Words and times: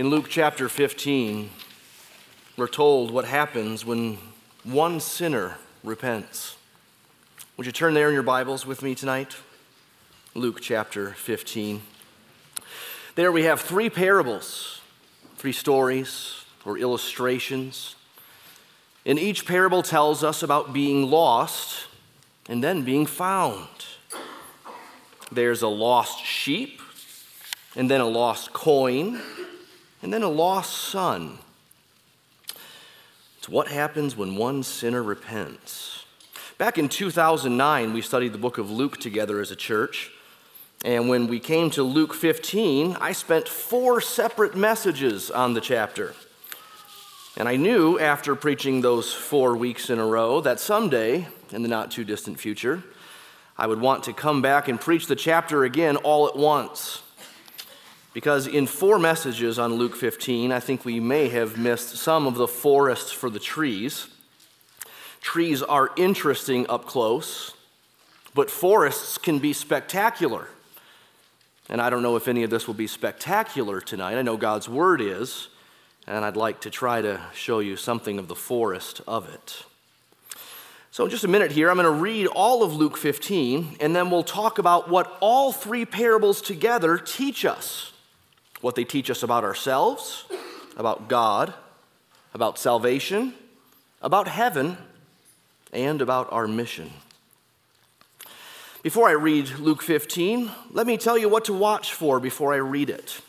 In 0.00 0.08
Luke 0.08 0.28
chapter 0.30 0.70
15, 0.70 1.50
we're 2.56 2.68
told 2.68 3.10
what 3.10 3.26
happens 3.26 3.84
when 3.84 4.16
one 4.64 4.98
sinner 4.98 5.58
repents. 5.84 6.56
Would 7.58 7.66
you 7.66 7.72
turn 7.72 7.92
there 7.92 8.08
in 8.08 8.14
your 8.14 8.22
Bibles 8.22 8.64
with 8.64 8.82
me 8.82 8.94
tonight? 8.94 9.36
Luke 10.34 10.60
chapter 10.62 11.10
15. 11.10 11.82
There 13.14 13.30
we 13.30 13.44
have 13.44 13.60
three 13.60 13.90
parables, 13.90 14.80
three 15.36 15.52
stories 15.52 16.44
or 16.64 16.78
illustrations. 16.78 17.94
And 19.04 19.18
each 19.18 19.44
parable 19.44 19.82
tells 19.82 20.24
us 20.24 20.42
about 20.42 20.72
being 20.72 21.10
lost 21.10 21.88
and 22.48 22.64
then 22.64 22.84
being 22.84 23.04
found. 23.04 23.68
There's 25.30 25.60
a 25.60 25.68
lost 25.68 26.24
sheep, 26.24 26.80
and 27.76 27.90
then 27.90 28.00
a 28.00 28.08
lost 28.08 28.54
coin, 28.54 29.20
and 30.02 30.12
then 30.12 30.22
a 30.22 30.28
lost 30.28 30.72
son. 30.72 31.38
It's 33.38 33.48
what 33.48 33.68
happens 33.68 34.16
when 34.16 34.36
one 34.36 34.62
sinner 34.62 35.02
repents. 35.02 36.04
Back 36.58 36.76
in 36.76 36.88
2009, 36.88 37.94
we 37.94 38.02
studied 38.02 38.32
the 38.32 38.38
book 38.38 38.58
of 38.58 38.70
Luke 38.70 38.98
together 38.98 39.40
as 39.40 39.50
a 39.50 39.56
church. 39.56 40.10
And 40.84 41.08
when 41.08 41.26
we 41.26 41.40
came 41.40 41.70
to 41.70 41.82
Luke 41.82 42.14
15, 42.14 42.96
I 43.00 43.12
spent 43.12 43.48
four 43.48 44.00
separate 44.00 44.54
messages 44.54 45.30
on 45.30 45.54
the 45.54 45.60
chapter. 45.60 46.14
And 47.36 47.48
I 47.48 47.56
knew 47.56 47.98
after 47.98 48.34
preaching 48.34 48.80
those 48.80 49.12
four 49.12 49.56
weeks 49.56 49.88
in 49.88 49.98
a 49.98 50.04
row 50.04 50.40
that 50.42 50.60
someday, 50.60 51.28
in 51.50 51.62
the 51.62 51.68
not 51.68 51.90
too 51.90 52.04
distant 52.04 52.38
future, 52.38 52.82
I 53.56 53.66
would 53.66 53.80
want 53.80 54.04
to 54.04 54.12
come 54.12 54.42
back 54.42 54.68
and 54.68 54.80
preach 54.80 55.06
the 55.06 55.16
chapter 55.16 55.64
again 55.64 55.96
all 55.96 56.28
at 56.28 56.36
once. 56.36 57.02
Because 58.12 58.48
in 58.48 58.66
four 58.66 58.98
messages 58.98 59.58
on 59.58 59.74
Luke 59.74 59.94
15, 59.94 60.50
I 60.50 60.58
think 60.58 60.84
we 60.84 60.98
may 60.98 61.28
have 61.28 61.56
missed 61.56 61.96
some 61.96 62.26
of 62.26 62.34
the 62.34 62.48
forests 62.48 63.12
for 63.12 63.30
the 63.30 63.38
trees. 63.38 64.08
Trees 65.20 65.62
are 65.62 65.90
interesting 65.96 66.68
up 66.68 66.86
close, 66.86 67.54
but 68.34 68.50
forests 68.50 69.16
can 69.16 69.38
be 69.38 69.52
spectacular. 69.52 70.48
And 71.68 71.80
I 71.80 71.88
don't 71.88 72.02
know 72.02 72.16
if 72.16 72.26
any 72.26 72.42
of 72.42 72.50
this 72.50 72.66
will 72.66 72.74
be 72.74 72.88
spectacular 72.88 73.80
tonight. 73.80 74.18
I 74.18 74.22
know 74.22 74.36
God's 74.36 74.68
word 74.68 75.00
is, 75.00 75.48
and 76.08 76.24
I'd 76.24 76.36
like 76.36 76.60
to 76.62 76.70
try 76.70 77.00
to 77.00 77.20
show 77.32 77.60
you 77.60 77.76
something 77.76 78.18
of 78.18 78.26
the 78.26 78.34
forest 78.34 79.02
of 79.06 79.32
it. 79.32 79.64
So, 80.90 81.04
in 81.04 81.10
just 81.10 81.22
a 81.22 81.28
minute 81.28 81.52
here, 81.52 81.70
I'm 81.70 81.76
going 81.76 81.84
to 81.84 81.90
read 81.92 82.26
all 82.26 82.64
of 82.64 82.74
Luke 82.74 82.96
15, 82.96 83.76
and 83.78 83.94
then 83.94 84.10
we'll 84.10 84.24
talk 84.24 84.58
about 84.58 84.90
what 84.90 85.16
all 85.20 85.52
three 85.52 85.84
parables 85.84 86.42
together 86.42 86.98
teach 86.98 87.44
us 87.44 87.92
what 88.60 88.74
they 88.74 88.84
teach 88.84 89.10
us 89.10 89.22
about 89.22 89.44
ourselves, 89.44 90.24
about 90.76 91.08
God, 91.08 91.54
about 92.34 92.58
salvation, 92.58 93.34
about 94.02 94.28
heaven, 94.28 94.76
and 95.72 96.00
about 96.02 96.32
our 96.32 96.46
mission. 96.46 96.90
Before 98.82 99.08
I 99.08 99.12
read 99.12 99.50
Luke 99.58 99.82
15, 99.82 100.50
let 100.70 100.86
me 100.86 100.96
tell 100.96 101.18
you 101.18 101.28
what 101.28 101.44
to 101.46 101.52
watch 101.52 101.92
for 101.92 102.18
before 102.18 102.54
I 102.54 102.58
read 102.58 102.88
it. 102.88 103.20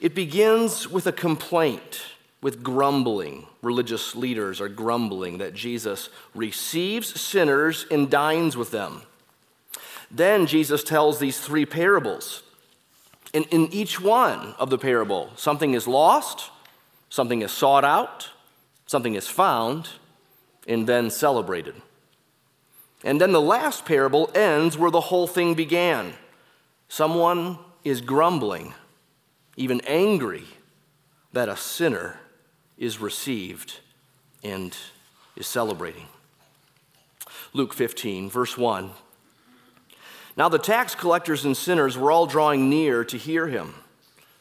It 0.00 0.14
begins 0.14 0.88
with 0.88 1.06
a 1.06 1.12
complaint, 1.12 2.02
with 2.42 2.62
grumbling. 2.62 3.46
Religious 3.62 4.14
leaders 4.14 4.60
are 4.60 4.68
grumbling 4.68 5.38
that 5.38 5.54
Jesus 5.54 6.10
receives 6.34 7.18
sinners 7.18 7.86
and 7.90 8.10
dines 8.10 8.56
with 8.56 8.72
them. 8.72 9.02
Then 10.10 10.46
Jesus 10.46 10.84
tells 10.84 11.18
these 11.18 11.40
three 11.40 11.64
parables 11.64 12.42
in, 13.32 13.44
in 13.44 13.72
each 13.72 14.00
one 14.00 14.54
of 14.58 14.70
the 14.70 14.78
parable, 14.78 15.30
something 15.36 15.74
is 15.74 15.86
lost, 15.86 16.50
something 17.08 17.42
is 17.42 17.50
sought 17.50 17.84
out, 17.84 18.30
something 18.86 19.14
is 19.14 19.26
found, 19.26 19.88
and 20.68 20.86
then 20.86 21.10
celebrated. 21.10 21.74
And 23.04 23.20
then 23.20 23.32
the 23.32 23.40
last 23.40 23.84
parable 23.84 24.30
ends 24.34 24.78
where 24.78 24.90
the 24.90 25.00
whole 25.00 25.26
thing 25.26 25.54
began. 25.54 26.12
Someone 26.88 27.58
is 27.84 28.00
grumbling, 28.00 28.74
even 29.56 29.80
angry, 29.86 30.44
that 31.32 31.48
a 31.48 31.56
sinner 31.56 32.20
is 32.76 33.00
received 33.00 33.80
and 34.44 34.76
is 35.36 35.46
celebrating. 35.46 36.06
Luke 37.54 37.72
15, 37.72 38.30
verse 38.30 38.56
1 38.56 38.90
now 40.36 40.48
the 40.48 40.58
tax 40.58 40.94
collectors 40.94 41.44
and 41.44 41.56
sinners 41.56 41.96
were 41.96 42.10
all 42.10 42.26
drawing 42.26 42.70
near 42.70 43.04
to 43.04 43.16
hear 43.16 43.46
him. 43.46 43.74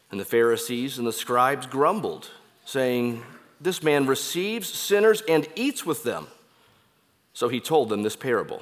And 0.09 0.19
the 0.19 0.25
Pharisees 0.25 0.97
and 0.97 1.07
the 1.07 1.13
scribes 1.13 1.65
grumbled, 1.65 2.29
saying, 2.65 3.23
This 3.59 3.81
man 3.81 4.07
receives 4.07 4.69
sinners 4.69 5.21
and 5.27 5.47
eats 5.55 5.85
with 5.85 6.03
them. 6.03 6.27
So 7.33 7.47
he 7.47 7.59
told 7.59 7.89
them 7.89 8.03
this 8.03 8.15
parable 8.15 8.61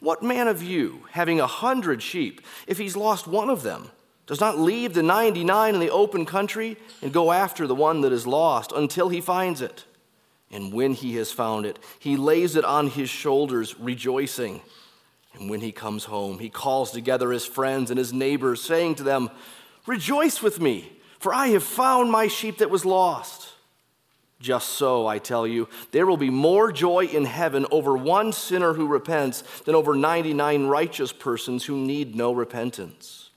What 0.00 0.22
man 0.22 0.48
of 0.48 0.62
you, 0.62 1.04
having 1.12 1.40
a 1.40 1.46
hundred 1.46 2.02
sheep, 2.02 2.40
if 2.66 2.78
he's 2.78 2.96
lost 2.96 3.26
one 3.26 3.50
of 3.50 3.62
them, 3.62 3.90
does 4.26 4.40
not 4.40 4.58
leave 4.58 4.94
the 4.94 5.02
99 5.02 5.74
in 5.74 5.80
the 5.80 5.90
open 5.90 6.24
country 6.24 6.78
and 7.02 7.12
go 7.12 7.30
after 7.30 7.66
the 7.66 7.74
one 7.74 8.00
that 8.00 8.12
is 8.12 8.26
lost 8.26 8.72
until 8.72 9.10
he 9.10 9.20
finds 9.20 9.60
it? 9.60 9.84
And 10.50 10.72
when 10.72 10.94
he 10.94 11.16
has 11.16 11.30
found 11.30 11.66
it, 11.66 11.78
he 11.98 12.16
lays 12.16 12.56
it 12.56 12.64
on 12.64 12.88
his 12.88 13.10
shoulders, 13.10 13.78
rejoicing. 13.78 14.62
And 15.38 15.50
when 15.50 15.60
he 15.60 15.72
comes 15.72 16.04
home, 16.04 16.38
he 16.38 16.48
calls 16.48 16.90
together 16.90 17.32
his 17.32 17.44
friends 17.44 17.90
and 17.90 17.98
his 17.98 18.12
neighbors, 18.12 18.62
saying 18.62 18.96
to 18.96 19.02
them, 19.02 19.30
Rejoice 19.86 20.42
with 20.42 20.60
me, 20.60 20.92
for 21.18 21.34
I 21.34 21.48
have 21.48 21.64
found 21.64 22.10
my 22.10 22.28
sheep 22.28 22.58
that 22.58 22.70
was 22.70 22.84
lost. 22.84 23.50
Just 24.40 24.70
so, 24.70 25.06
I 25.06 25.18
tell 25.18 25.46
you, 25.46 25.68
there 25.90 26.06
will 26.06 26.16
be 26.16 26.30
more 26.30 26.70
joy 26.70 27.06
in 27.06 27.24
heaven 27.24 27.66
over 27.70 27.96
one 27.96 28.32
sinner 28.32 28.74
who 28.74 28.86
repents 28.86 29.42
than 29.62 29.74
over 29.74 29.94
99 29.94 30.66
righteous 30.66 31.12
persons 31.12 31.64
who 31.64 31.76
need 31.78 32.14
no 32.14 32.32
repentance. 32.32 33.30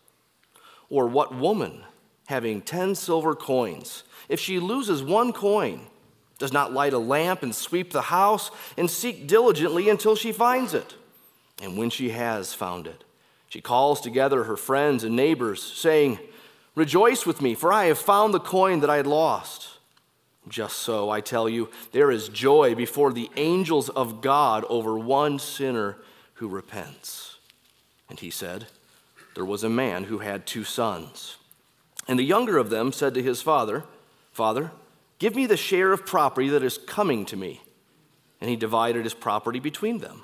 Or 0.90 1.08
what 1.08 1.34
woman, 1.34 1.84
having 2.26 2.62
10 2.62 2.96
silver 2.96 3.36
coins, 3.36 4.04
if 4.28 4.40
she 4.40 4.60
loses 4.60 5.02
one 5.02 5.32
coin, 5.32 5.88
does 6.40 6.54
not 6.54 6.74
light 6.74 6.94
a 6.94 7.00
lamp 7.00 7.42
and 7.42 7.56
sweep 7.56 7.92
the 7.92 8.02
house 8.04 8.52
and 8.78 8.90
seek 8.90 9.28
diligently 9.28 9.90
until 9.90 10.16
she 10.16 10.32
finds 10.32 10.74
it? 10.74 10.94
And 11.62 11.78
when 11.78 11.90
she 11.90 12.10
has 12.10 12.54
found 12.54 12.88
it, 12.88 13.04
she 13.50 13.62
calls 13.62 14.02
together 14.02 14.44
her 14.44 14.58
friends 14.58 15.04
and 15.04 15.16
neighbors, 15.16 15.64
saying, 15.64 16.20
Rejoice 16.76 17.26
with 17.26 17.42
me, 17.42 17.56
for 17.56 17.74
I 17.74 17.86
have 17.86 17.98
found 17.98 18.34
the 18.34 18.40
coin 18.40 18.82
that 18.82 18.90
I 18.90 18.98
had 18.98 19.08
lost. 19.08 19.80
Just 20.48 20.78
so, 20.78 21.10
I 21.10 21.22
tell 21.22 21.50
you, 21.50 21.70
there 21.92 22.12
is 22.12 22.30
joy 22.30 22.76
before 22.76 23.12
the 23.12 23.30
angels 23.36 23.90
of 23.90 24.22
God 24.22 24.64
over 24.70 24.98
one 24.98 25.40
sinner 25.40 25.98
who 26.36 26.48
repents. 26.48 27.38
And 28.10 28.20
he 28.20 28.30
said, 28.30 28.68
There 29.36 29.46
was 29.46 29.64
a 29.64 29.70
man 29.70 30.06
who 30.06 30.20
had 30.20 30.46
two 30.46 30.64
sons. 30.64 31.38
And 32.08 32.18
the 32.18 32.24
younger 32.24 32.58
of 32.58 32.70
them 32.70 32.92
said 32.92 33.14
to 33.16 33.24
his 33.24 33.42
father, 33.42 33.84
Father, 34.32 34.72
give 35.20 35.36
me 35.36 35.46
the 35.46 35.58
share 35.58 35.92
of 35.92 36.06
property 36.06 36.48
that 36.50 36.64
is 36.64 36.78
coming 36.78 37.26
to 37.26 37.36
me. 37.36 37.62
And 38.40 38.50
he 38.50 38.56
divided 38.56 39.04
his 39.04 39.16
property 39.16 39.60
between 39.60 39.98
them. 39.98 40.24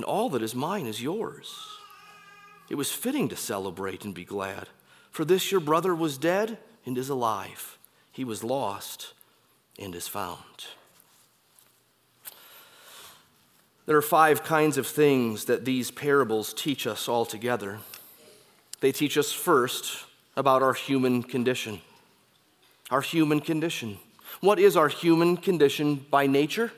and 0.00 0.04
all 0.06 0.30
that 0.30 0.40
is 0.40 0.54
mine 0.54 0.86
is 0.86 1.02
yours. 1.02 1.54
It 2.70 2.76
was 2.76 2.90
fitting 2.90 3.28
to 3.28 3.36
celebrate 3.36 4.06
and 4.06 4.14
be 4.14 4.24
glad, 4.24 4.70
for 5.10 5.26
this 5.26 5.52
your 5.52 5.60
brother 5.60 5.94
was 5.94 6.16
dead 6.16 6.56
and 6.86 6.96
is 6.96 7.10
alive 7.10 7.76
he 8.12 8.24
was 8.24 8.42
lost 8.42 9.14
and 9.78 9.94
is 9.94 10.08
found. 10.08 10.66
There 13.86 13.96
are 13.96 14.02
five 14.02 14.44
kinds 14.44 14.76
of 14.76 14.86
things 14.86 15.46
that 15.46 15.64
these 15.64 15.90
parables 15.90 16.52
teach 16.52 16.86
us 16.86 17.08
altogether. 17.08 17.78
They 18.80 18.92
teach 18.92 19.16
us 19.16 19.32
first 19.32 20.04
about 20.36 20.62
our 20.62 20.74
human 20.74 21.22
condition. 21.22 21.80
Our 22.90 23.00
human 23.00 23.40
condition. 23.40 23.98
What 24.40 24.58
is 24.58 24.76
our 24.76 24.88
human 24.88 25.36
condition 25.36 26.06
by 26.10 26.26
nature? 26.26 26.72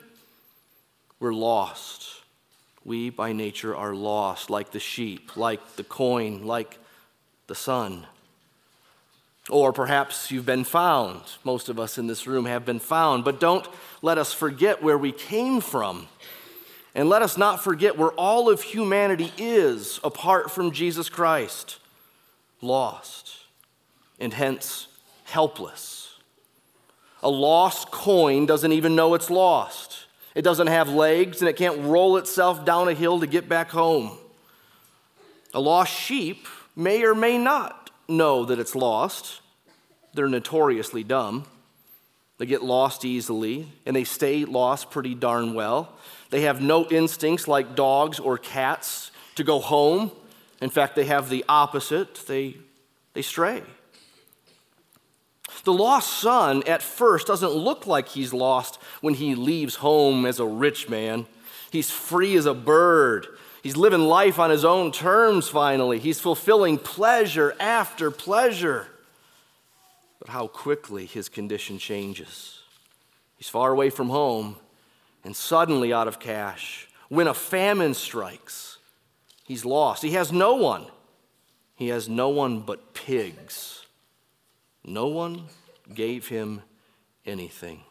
We're 1.19 1.33
lost. 1.33 2.22
We 2.85 3.09
by 3.09 3.33
nature 3.33 3.75
are 3.75 3.93
lost, 3.93 4.49
like 4.49 4.71
the 4.71 4.79
sheep, 4.79 5.37
like 5.37 5.75
the 5.75 5.83
coin, 5.83 6.45
like 6.45 6.77
the 7.47 7.55
son. 7.55 8.05
Or 9.49 9.73
perhaps 9.73 10.31
you've 10.31 10.45
been 10.45 10.63
found. 10.63 11.21
Most 11.43 11.69
of 11.69 11.79
us 11.79 11.97
in 11.97 12.07
this 12.07 12.27
room 12.27 12.45
have 12.45 12.65
been 12.65 12.79
found. 12.79 13.25
But 13.25 13.39
don't 13.39 13.67
let 14.01 14.17
us 14.17 14.33
forget 14.33 14.81
where 14.81 14.97
we 14.97 15.11
came 15.11 15.59
from. 15.61 16.07
And 16.95 17.09
let 17.09 17.21
us 17.21 17.37
not 17.37 17.63
forget 17.63 17.97
where 17.97 18.11
all 18.11 18.49
of 18.49 18.61
humanity 18.61 19.33
is 19.37 19.99
apart 20.03 20.51
from 20.51 20.71
Jesus 20.71 21.09
Christ 21.09 21.79
lost, 22.63 23.35
and 24.19 24.33
hence 24.33 24.87
helpless. 25.25 26.15
A 27.21 27.29
lost 27.29 27.91
coin 27.91 28.45
doesn't 28.45 28.71
even 28.71 28.95
know 28.95 29.13
it's 29.13 29.29
lost. 29.29 30.05
It 30.35 30.41
doesn't 30.41 30.67
have 30.67 30.89
legs 30.89 31.41
and 31.41 31.49
it 31.49 31.55
can't 31.55 31.81
roll 31.83 32.17
itself 32.17 32.65
down 32.65 32.87
a 32.87 32.93
hill 32.93 33.19
to 33.19 33.27
get 33.27 33.47
back 33.47 33.69
home. 33.69 34.17
A 35.53 35.59
lost 35.59 35.93
sheep 35.93 36.47
may 36.75 37.03
or 37.03 37.13
may 37.13 37.37
not 37.37 37.91
know 38.07 38.45
that 38.45 38.59
it's 38.59 38.75
lost. 38.75 39.41
They're 40.13 40.27
notoriously 40.27 41.03
dumb. 41.03 41.45
They 42.37 42.45
get 42.47 42.63
lost 42.63 43.05
easily, 43.05 43.71
and 43.85 43.95
they 43.95 44.03
stay 44.03 44.43
lost 44.43 44.89
pretty 44.89 45.15
darn 45.15 45.53
well. 45.53 45.93
They 46.29 46.41
have 46.41 46.61
no 46.61 46.85
instincts 46.87 47.47
like 47.47 47.75
dogs 47.75 48.19
or 48.19 48.37
cats 48.37 49.11
to 49.35 49.43
go 49.43 49.59
home. 49.59 50.11
In 50.59 50.69
fact, 50.69 50.95
they 50.95 51.05
have 51.05 51.29
the 51.29 51.45
opposite 51.47 52.15
they, 52.27 52.57
they 53.13 53.21
stray. 53.21 53.61
The 55.63 55.73
lost 55.73 56.19
son 56.19 56.63
at 56.67 56.81
first 56.81 57.27
doesn't 57.27 57.53
look 57.53 57.87
like 57.87 58.09
he's 58.09 58.33
lost 58.33 58.79
when 59.01 59.13
he 59.13 59.35
leaves 59.35 59.75
home 59.75 60.25
as 60.25 60.39
a 60.39 60.45
rich 60.45 60.89
man. 60.89 61.25
He's 61.71 61.89
free 61.89 62.35
as 62.35 62.45
a 62.45 62.53
bird. 62.53 63.27
He's 63.61 63.77
living 63.77 64.01
life 64.01 64.39
on 64.39 64.49
his 64.49 64.65
own 64.65 64.91
terms 64.91 65.47
finally. 65.47 65.99
He's 65.99 66.19
fulfilling 66.19 66.77
pleasure 66.77 67.55
after 67.59 68.11
pleasure. 68.11 68.87
But 70.19 70.29
how 70.29 70.47
quickly 70.47 71.05
his 71.05 71.29
condition 71.29 71.77
changes. 71.79 72.59
He's 73.37 73.47
far 73.47 73.71
away 73.71 73.89
from 73.89 74.09
home 74.09 74.57
and 75.23 75.35
suddenly 75.35 75.93
out 75.93 76.09
of 76.09 76.19
cash. 76.19 76.89
When 77.07 77.27
a 77.27 77.33
famine 77.33 77.93
strikes, 77.93 78.79
he's 79.45 79.63
lost. 79.63 80.03
He 80.03 80.11
has 80.11 80.31
no 80.31 80.55
one. 80.55 80.87
He 81.75 81.87
has 81.87 82.09
no 82.09 82.29
one 82.29 82.59
but 82.59 82.93
pigs. 82.93 83.82
No 84.85 85.07
one 85.07 85.45
gave 85.93 86.27
him 86.27 86.61
anything. 87.25 87.81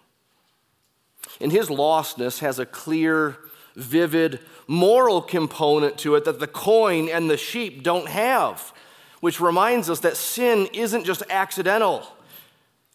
And 1.40 1.52
his 1.52 1.68
lostness 1.68 2.40
has 2.40 2.58
a 2.58 2.66
clear 2.66 3.38
vivid 3.74 4.40
moral 4.66 5.22
component 5.22 5.98
to 5.98 6.14
it 6.14 6.24
that 6.24 6.40
the 6.40 6.46
coin 6.46 7.08
and 7.08 7.30
the 7.30 7.36
sheep 7.36 7.82
don't 7.82 8.08
have, 8.08 8.72
which 9.20 9.40
reminds 9.40 9.88
us 9.88 10.00
that 10.00 10.16
sin 10.16 10.68
isn't 10.72 11.04
just 11.04 11.22
accidental. 11.30 12.06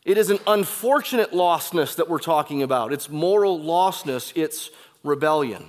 It 0.05 0.17
is 0.17 0.29
an 0.29 0.39
unfortunate 0.45 1.31
lostness 1.31 1.95
that 1.95 2.09
we're 2.09 2.19
talking 2.19 2.63
about. 2.63 2.93
It's 2.93 3.09
moral 3.09 3.59
lostness, 3.59 4.31
it's 4.35 4.69
rebellion. 5.03 5.65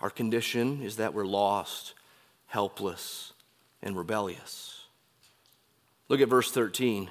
Our 0.00 0.10
condition 0.10 0.82
is 0.82 0.96
that 0.96 1.12
we're 1.12 1.26
lost, 1.26 1.94
helpless, 2.46 3.32
and 3.82 3.96
rebellious. 3.96 4.69
Look 6.10 6.20
at 6.20 6.28
verse 6.28 6.50
13. 6.50 7.08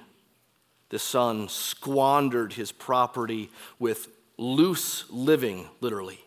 The 0.90 1.00
son 1.00 1.48
squandered 1.48 2.54
his 2.54 2.74
property 2.74 3.50
with 3.80 4.10
loose 4.38 5.06
living, 5.10 5.70
literally. 5.80 6.20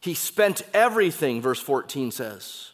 He 0.00 0.12
spent 0.12 0.62
everything, 0.74 1.40
verse 1.40 1.58
14 1.58 2.10
says. 2.10 2.72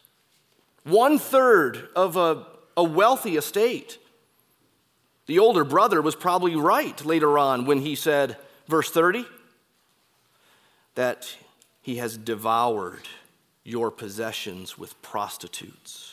One 0.83 1.17
third 1.17 1.87
of 1.95 2.17
a, 2.17 2.45
a 2.75 2.83
wealthy 2.83 3.37
estate. 3.37 3.97
The 5.25 5.39
older 5.39 5.63
brother 5.63 6.01
was 6.01 6.15
probably 6.15 6.57
right 6.57 7.03
later 7.05 7.37
on 7.37 7.65
when 7.65 7.79
he 7.79 7.95
said, 7.95 8.35
verse 8.67 8.91
30, 8.91 9.25
that 10.95 11.37
he 11.81 11.95
has 11.95 12.17
devoured 12.17 13.07
your 13.63 13.89
possessions 13.89 14.77
with 14.77 15.01
prostitutes. 15.01 16.12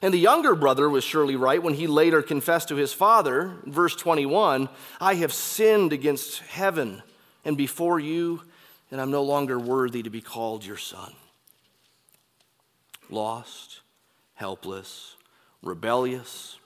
And 0.00 0.14
the 0.14 0.18
younger 0.18 0.54
brother 0.54 0.88
was 0.88 1.02
surely 1.02 1.34
right 1.34 1.62
when 1.62 1.74
he 1.74 1.86
later 1.86 2.22
confessed 2.22 2.68
to 2.68 2.76
his 2.76 2.92
father, 2.92 3.56
verse 3.64 3.96
21, 3.96 4.68
I 5.00 5.14
have 5.14 5.32
sinned 5.32 5.92
against 5.92 6.38
heaven 6.40 7.02
and 7.44 7.56
before 7.56 7.98
you, 7.98 8.42
and 8.90 9.00
I'm 9.00 9.10
no 9.10 9.22
longer 9.22 9.58
worthy 9.58 10.02
to 10.02 10.10
be 10.10 10.20
called 10.20 10.64
your 10.64 10.76
son. 10.76 11.12
Lost, 13.10 13.80
helpless, 14.34 15.16
rebellious, 15.62 16.58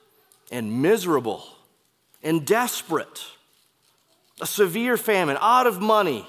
and 0.51 0.81
miserable, 0.81 1.43
and 2.21 2.45
desperate. 2.45 3.25
A 4.41 4.45
severe 4.45 4.97
famine, 4.97 5.37
out 5.41 5.65
of 5.65 5.81
money. 5.81 6.27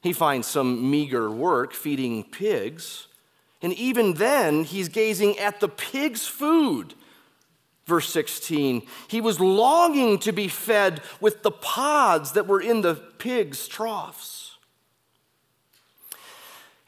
He 0.00 0.12
finds 0.12 0.46
some 0.46 0.90
meager 0.90 1.30
work 1.30 1.72
feeding 1.72 2.24
pigs, 2.24 3.06
and 3.64 3.72
even 3.72 4.12
then, 4.12 4.64
he's 4.64 4.90
gazing 4.90 5.38
at 5.38 5.58
the 5.58 5.70
pig's 5.70 6.26
food. 6.26 6.92
Verse 7.86 8.10
16, 8.10 8.82
he 9.08 9.22
was 9.22 9.40
longing 9.40 10.18
to 10.18 10.32
be 10.32 10.48
fed 10.48 11.00
with 11.18 11.42
the 11.42 11.50
pods 11.50 12.32
that 12.32 12.46
were 12.46 12.60
in 12.60 12.82
the 12.82 12.94
pig's 12.94 13.66
troughs. 13.66 14.58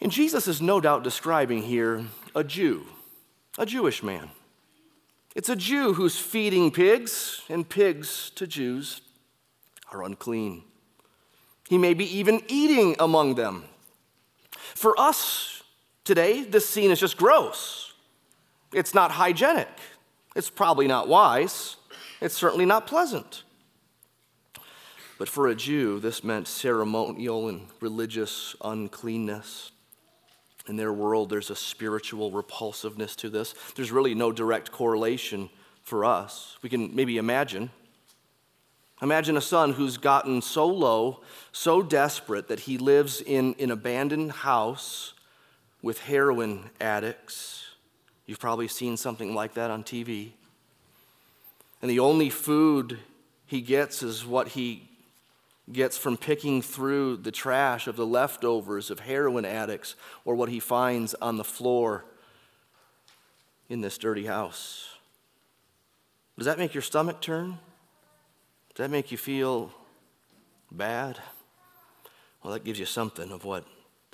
And 0.02 0.12
Jesus 0.12 0.47
is 0.47 0.61
no 0.61 0.78
doubt 0.78 1.02
describing 1.02 1.62
here 1.62 2.04
a 2.35 2.45
Jew, 2.45 2.85
a 3.56 3.64
Jewish 3.64 4.02
man. 4.02 4.28
It's 5.35 5.49
a 5.49 5.56
Jew 5.56 5.95
who's 5.95 6.18
feeding 6.18 6.71
pigs, 6.71 7.40
and 7.49 7.66
pigs 7.66 8.30
to 8.35 8.47
Jews 8.47 9.00
are 9.92 10.02
unclean. 10.02 10.62
He 11.71 11.78
may 11.78 11.95
be 11.95 12.04
even 12.18 12.42
eating 12.49 12.97
among 12.99 13.37
them. 13.37 13.64
For 14.75 14.95
us 15.00 15.56
Today, 16.07 16.45
this 16.45 16.69
scene 16.69 16.93
is 16.93 17.01
just 17.01 17.17
gross. 17.17 17.93
It's 18.73 18.95
not 18.95 19.11
hygienic. 19.11 19.69
It's 20.37 20.49
probably 20.49 20.87
not 20.87 21.09
wise. 21.09 21.75
It's 22.21 22.37
certainly 22.37 22.65
not 22.65 22.87
pleasant. 22.87 23.43
But 25.19 25.29
for 25.29 25.49
a 25.49 25.57
Jew, 25.57 25.99
this 25.99 26.23
meant 26.23 26.47
ceremonial 26.47 27.49
and 27.49 27.67
religious 27.81 28.55
uncleanness. 28.63 29.73
In 30.69 30.77
their 30.77 30.93
world, 30.93 31.29
there's 31.29 31.51
a 31.51 31.57
spiritual 31.57 32.31
repulsiveness 32.31 33.17
to 33.17 33.29
this. 33.29 33.57
There's 33.75 33.91
really 33.91 34.15
no 34.15 34.31
direct 34.31 34.71
correlation 34.71 35.51
for 35.83 36.05
us. 36.05 36.57
We 36.63 36.69
can 36.69 36.95
maybe 36.95 37.19
imagine. 37.19 37.71
Imagine 39.03 39.37
a 39.37 39.41
son 39.41 39.73
who's 39.73 39.97
gotten 39.97 40.41
so 40.41 40.69
low, 40.69 41.25
so 41.51 41.83
desperate 41.83 42.47
that 42.47 42.61
he 42.61 42.79
lives 42.79 43.21
in 43.21 43.57
an 43.59 43.73
abandoned 43.73 44.31
house 44.31 45.15
with 45.87 46.00
heroin 46.00 46.69
addicts. 46.81 47.64
You've 48.26 48.40
probably 48.40 48.66
seen 48.66 48.97
something 48.97 49.37
like 49.37 49.55
that 49.55 49.71
on 49.71 49.85
TV. 49.85 50.31
And 51.81 51.88
the 51.88 52.00
only 52.00 52.28
food 52.28 52.99
he 53.47 53.61
gets 53.61 54.02
is 54.02 54.26
what 54.26 54.49
he 54.49 54.88
gets 55.71 55.97
from 55.97 56.16
picking 56.16 56.61
through 56.61 57.19
the 57.19 57.31
trash 57.31 57.87
of 57.87 57.95
the 57.95 58.05
leftovers 58.05 58.90
of 58.90 58.99
heroin 58.99 59.45
addicts 59.45 59.95
or 60.25 60.35
what 60.35 60.49
he 60.49 60.59
finds 60.59 61.14
on 61.14 61.37
the 61.37 61.45
floor 61.45 62.05
in 63.69 63.81
this 63.81 63.97
dirty 63.97 64.26
house. 64.26 64.88
Does 66.37 66.47
that 66.47 66.59
make 66.59 66.75
your 66.75 66.83
stomach 66.83 67.21
turn? 67.21 67.59
Does 68.75 68.78
that 68.78 68.90
make 68.90 69.12
you 69.12 69.19
feel 69.19 69.71
bad? 70.69 71.21
Well, 72.43 72.55
that 72.55 72.64
gives 72.64 72.81
you 72.81 72.87
something 72.87 73.31
of 73.31 73.45
what 73.45 73.64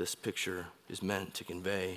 this 0.03 0.17
picture 0.17 0.67
is 0.89 1.01
meant 1.01 1.33
to 1.33 1.45
convey. 1.45 1.97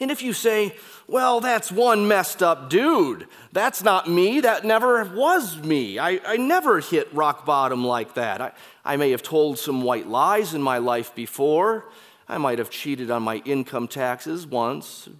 And 0.00 0.10
if 0.10 0.22
you 0.22 0.32
say, 0.32 0.74
well, 1.06 1.40
that's 1.40 1.70
one 1.70 2.08
messed 2.08 2.42
up 2.42 2.70
dude, 2.70 3.28
that's 3.52 3.82
not 3.82 4.08
me, 4.08 4.40
that 4.40 4.64
never 4.64 5.04
was 5.04 5.58
me. 5.58 5.98
I, 5.98 6.18
I 6.26 6.38
never 6.38 6.80
hit 6.80 7.12
rock 7.12 7.44
bottom 7.44 7.86
like 7.86 8.14
that. 8.14 8.40
I, 8.40 8.52
I 8.82 8.96
may 8.96 9.10
have 9.10 9.22
told 9.22 9.58
some 9.58 9.82
white 9.82 10.08
lies 10.08 10.54
in 10.54 10.62
my 10.62 10.78
life 10.78 11.14
before. 11.14 11.84
I 12.26 12.38
might 12.38 12.58
have 12.58 12.70
cheated 12.70 13.10
on 13.10 13.22
my 13.22 13.42
income 13.44 13.88
taxes 13.88 14.46
once, 14.46 15.10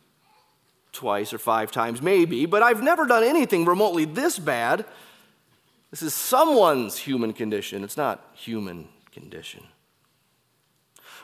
twice, 0.93 1.35
or 1.35 1.39
five 1.39 1.71
times, 1.71 2.01
maybe, 2.01 2.47
but 2.47 2.63
I've 2.63 2.83
never 2.83 3.05
done 3.05 3.23
anything 3.23 3.67
remotely 3.67 4.07
this 4.07 4.39
bad. 4.39 4.87
This 5.91 6.01
is 6.01 6.15
someone's 6.15 6.97
human 6.97 7.35
condition, 7.35 7.85
it's 7.85 7.99
not 7.99 8.31
human 8.33 8.89
condition. 9.13 9.65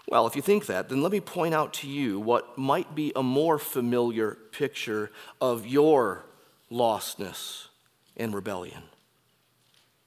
Well, 0.08 0.26
if 0.26 0.36
you 0.36 0.42
think 0.42 0.66
that, 0.66 0.88
then 0.88 1.02
let 1.02 1.12
me 1.12 1.20
point 1.20 1.54
out 1.54 1.72
to 1.74 1.88
you 1.88 2.18
what 2.18 2.58
might 2.58 2.94
be 2.94 3.12
a 3.14 3.22
more 3.22 3.58
familiar 3.58 4.36
picture 4.50 5.10
of 5.40 5.66
your 5.66 6.24
lostness 6.70 7.68
and 8.16 8.34
rebellion. 8.34 8.82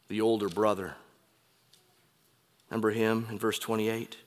The 0.08 0.22
older 0.22 0.50
brother. 0.50 0.96
Remember 2.70 2.92
him 2.92 3.28
in 3.30 3.40
verse 3.40 3.60
28? 3.60 4.18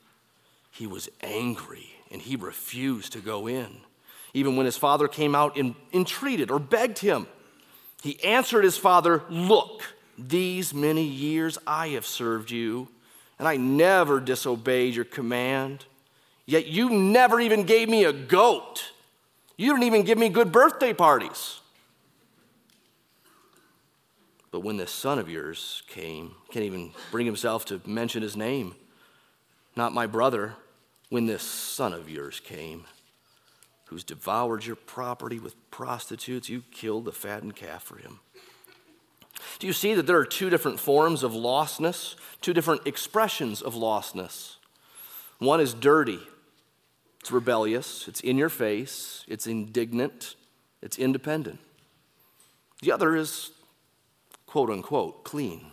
He 0.71 0.87
was 0.87 1.09
angry 1.23 1.91
and 2.11 2.23
he 2.23 2.37
refused 2.37 3.13
to 3.13 3.21
go 3.21 3.47
in. 3.47 3.81
Even 4.35 4.57
when 4.57 4.67
his 4.67 4.77
father 4.77 5.09
came 5.09 5.35
out 5.35 5.57
and 5.57 5.75
entreated 5.93 6.51
or 6.51 6.59
begged 6.59 6.99
him, 6.99 7.27
he 8.03 8.23
answered 8.23 8.65
his 8.65 8.77
father, 8.77 9.23
Look, 9.29 9.83
these 10.17 10.73
many 10.73 11.05
years 11.05 11.59
I 11.67 11.89
have 11.89 12.07
served 12.07 12.51
you 12.51 12.89
and 13.39 13.47
I 13.47 13.57
never 13.57 14.21
disobeyed 14.21 14.95
your 14.95 15.05
command. 15.05 15.85
Yet 16.47 16.67
you 16.67 16.91
never 16.91 17.41
even 17.41 17.65
gave 17.65 17.89
me 17.89 18.05
a 18.05 18.13
goat. 18.13 18.93
You 19.57 19.73
didn't 19.73 19.87
even 19.87 20.05
give 20.05 20.19
me 20.19 20.29
good 20.29 20.51
birthday 20.51 20.93
parties. 20.93 21.61
But 24.51 24.61
when 24.61 24.77
this 24.77 24.91
son 24.91 25.19
of 25.19 25.29
yours 25.29 25.83
came, 25.89 26.35
can't 26.51 26.65
even 26.65 26.93
bring 27.11 27.27
himself 27.27 27.65
to 27.67 27.81
mention 27.85 28.23
his 28.23 28.37
name. 28.37 28.75
Not 29.77 29.93
my 29.93 30.07
brother, 30.07 30.55
when 31.11 31.27
this 31.27 31.43
son 31.43 31.93
of 31.93 32.09
yours 32.09 32.41
came, 32.41 32.85
who's 33.87 34.05
devoured 34.05 34.65
your 34.65 34.77
property 34.77 35.39
with 35.39 35.55
prostitutes, 35.71 36.49
you 36.49 36.63
killed 36.71 37.05
the 37.05 37.13
fattened 37.13 37.57
calf 37.57 37.83
for 37.83 37.99
him. 37.99 38.21
Do 39.59 39.67
you 39.67 39.73
see 39.73 39.95
that 39.95 40.07
there 40.07 40.19
are 40.19 40.25
two 40.25 40.51
different 40.51 40.81
forms 40.81 41.23
of 41.23 41.33
lostness, 41.33 42.17
two 42.41 42.53
different 42.53 42.87
expressions 42.87 43.63
of 43.63 43.75
lostness? 43.75 44.57
One 45.39 45.61
is 45.61 45.75
dirty, 45.75 46.21
it's 47.21 47.31
rebellious, 47.31 48.09
it's 48.09 48.21
in 48.21 48.37
your 48.39 48.49
face, 48.49 49.25
it's 49.29 49.47
indignant, 49.47 50.35
it's 50.83 50.99
independent. 50.99 51.59
The 52.83 52.93
other 52.93 53.17
is 53.17 53.51
quote 54.47 54.71
unquote 54.71 55.25
clean. 55.25 55.67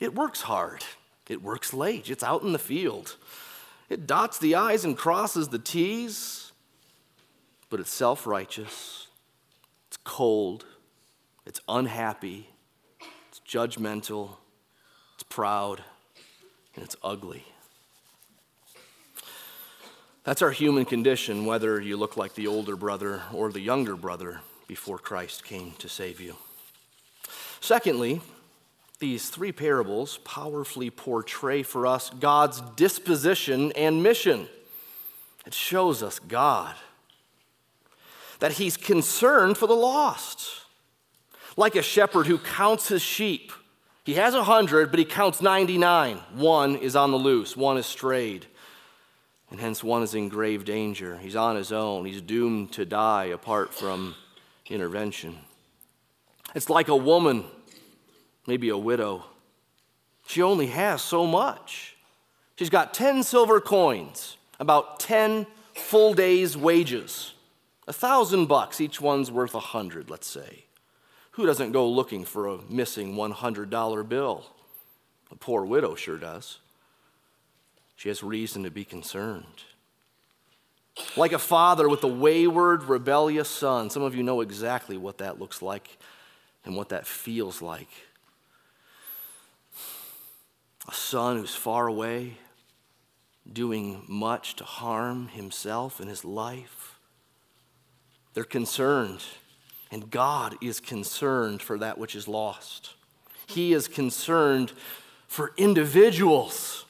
It 0.00 0.14
works 0.14 0.42
hard, 0.42 0.84
it 1.28 1.42
works 1.42 1.72
late, 1.72 2.10
it's 2.10 2.24
out 2.24 2.42
in 2.42 2.52
the 2.52 2.58
field. 2.58 3.16
It 3.88 4.06
dots 4.06 4.38
the 4.38 4.54
I's 4.54 4.84
and 4.84 4.96
crosses 4.96 5.48
the 5.48 5.58
T's, 5.58 6.52
but 7.70 7.80
it's 7.80 7.92
self 7.92 8.26
righteous, 8.26 9.08
it's 9.88 9.98
cold, 9.98 10.64
it's 11.46 11.60
unhappy, 11.68 12.48
it's 13.28 13.40
judgmental, 13.46 14.36
it's 15.14 15.24
proud, 15.24 15.82
and 16.74 16.84
it's 16.84 16.96
ugly. 17.02 17.44
That's 20.24 20.40
our 20.40 20.50
human 20.50 20.86
condition, 20.86 21.44
whether 21.44 21.80
you 21.80 21.98
look 21.98 22.16
like 22.16 22.34
the 22.34 22.46
older 22.46 22.76
brother 22.76 23.22
or 23.32 23.52
the 23.52 23.60
younger 23.60 23.94
brother 23.94 24.40
before 24.66 24.98
Christ 24.98 25.44
came 25.44 25.72
to 25.78 25.88
save 25.88 26.18
you. 26.18 26.36
Secondly, 27.60 28.22
these 29.00 29.28
three 29.28 29.52
parables 29.52 30.18
powerfully 30.24 30.88
portray 30.88 31.62
for 31.62 31.86
us 31.86 32.08
God's 32.08 32.62
disposition 32.76 33.70
and 33.72 34.02
mission. 34.02 34.48
It 35.46 35.52
shows 35.52 36.02
us 36.02 36.18
God, 36.18 36.74
that 38.38 38.52
He's 38.52 38.78
concerned 38.78 39.58
for 39.58 39.66
the 39.66 39.74
lost 39.74 40.63
like 41.56 41.76
a 41.76 41.82
shepherd 41.82 42.26
who 42.26 42.38
counts 42.38 42.88
his 42.88 43.02
sheep. 43.02 43.52
He 44.04 44.14
has 44.14 44.34
a 44.34 44.44
hundred, 44.44 44.90
but 44.90 44.98
he 44.98 45.04
counts 45.04 45.40
99. 45.40 46.18
One 46.34 46.76
is 46.76 46.94
on 46.94 47.10
the 47.10 47.16
loose, 47.16 47.56
one 47.56 47.78
is 47.78 47.86
strayed. 47.86 48.46
And 49.50 49.60
hence 49.60 49.84
one 49.84 50.02
is 50.02 50.14
in 50.14 50.28
grave 50.28 50.64
danger. 50.64 51.16
He's 51.18 51.36
on 51.36 51.56
his 51.56 51.70
own. 51.70 52.06
He's 52.06 52.20
doomed 52.20 52.72
to 52.72 52.84
die 52.84 53.26
apart 53.26 53.72
from 53.72 54.14
intervention. 54.68 55.38
It's 56.54 56.68
like 56.70 56.88
a 56.88 56.96
woman, 56.96 57.44
maybe 58.46 58.68
a 58.70 58.76
widow. 58.76 59.24
She 60.26 60.42
only 60.42 60.66
has 60.68 61.02
so 61.02 61.26
much. 61.26 61.96
She's 62.56 62.70
got 62.70 62.94
10 62.94 63.22
silver 63.22 63.60
coins, 63.60 64.36
about 64.58 65.00
10 65.00 65.46
full 65.74 66.14
days' 66.14 66.56
wages. 66.56 67.34
A 67.86 67.92
thousand 67.92 68.46
bucks, 68.46 68.80
each 68.80 69.00
one's 69.00 69.30
worth 69.30 69.54
a 69.54 69.60
hundred, 69.60 70.08
let's 70.08 70.26
say. 70.26 70.64
Who 71.34 71.46
doesn't 71.46 71.72
go 71.72 71.88
looking 71.88 72.24
for 72.24 72.46
a 72.46 72.58
missing 72.68 73.16
$100 73.16 74.08
bill? 74.08 74.44
A 75.32 75.34
poor 75.34 75.64
widow 75.64 75.96
sure 75.96 76.16
does. 76.16 76.58
She 77.96 78.08
has 78.08 78.22
reason 78.22 78.62
to 78.62 78.70
be 78.70 78.84
concerned. 78.84 79.64
Like 81.16 81.32
a 81.32 81.40
father 81.40 81.88
with 81.88 82.04
a 82.04 82.08
wayward, 82.08 82.84
rebellious 82.84 83.48
son. 83.48 83.90
Some 83.90 84.02
of 84.02 84.14
you 84.14 84.22
know 84.22 84.42
exactly 84.42 84.96
what 84.96 85.18
that 85.18 85.40
looks 85.40 85.60
like 85.60 85.98
and 86.64 86.76
what 86.76 86.90
that 86.90 87.04
feels 87.04 87.60
like. 87.60 87.90
A 90.88 90.94
son 90.94 91.38
who's 91.38 91.56
far 91.56 91.88
away, 91.88 92.36
doing 93.50 94.04
much 94.06 94.54
to 94.56 94.64
harm 94.64 95.28
himself 95.28 95.98
and 95.98 96.08
his 96.08 96.24
life. 96.24 97.00
They're 98.34 98.44
concerned 98.44 99.24
and 99.94 100.10
God 100.10 100.56
is 100.60 100.80
concerned 100.80 101.62
for 101.62 101.78
that 101.78 101.98
which 101.98 102.16
is 102.16 102.26
lost. 102.26 102.94
He 103.46 103.72
is 103.72 103.86
concerned 103.86 104.72
for 105.28 105.52
individuals. 105.56 106.84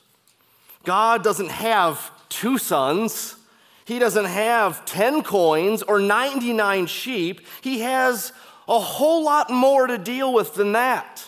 God 0.84 1.22
doesn't 1.22 1.50
have 1.50 2.10
two 2.30 2.56
sons. 2.56 3.36
He 3.84 3.98
doesn't 3.98 4.24
have 4.24 4.86
10 4.86 5.22
coins 5.22 5.82
or 5.82 5.98
99 5.98 6.86
sheep. 6.86 7.42
He 7.60 7.80
has 7.80 8.32
a 8.66 8.78
whole 8.78 9.22
lot 9.22 9.50
more 9.50 9.86
to 9.86 9.98
deal 9.98 10.32
with 10.32 10.54
than 10.54 10.72
that 10.72 11.23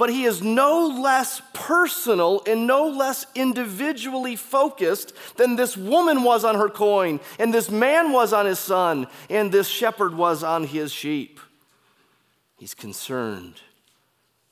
but 0.00 0.08
he 0.08 0.24
is 0.24 0.40
no 0.40 0.86
less 0.86 1.42
personal 1.52 2.42
and 2.46 2.66
no 2.66 2.88
less 2.88 3.26
individually 3.34 4.34
focused 4.34 5.12
than 5.36 5.56
this 5.56 5.76
woman 5.76 6.22
was 6.22 6.42
on 6.42 6.54
her 6.54 6.70
coin, 6.70 7.20
and 7.38 7.52
this 7.52 7.70
man 7.70 8.10
was 8.10 8.32
on 8.32 8.46
his 8.46 8.58
son, 8.58 9.06
and 9.28 9.52
this 9.52 9.68
shepherd 9.68 10.14
was 10.14 10.42
on 10.42 10.64
his 10.64 10.90
sheep. 10.90 11.38
He's 12.56 12.72
concerned 12.72 13.60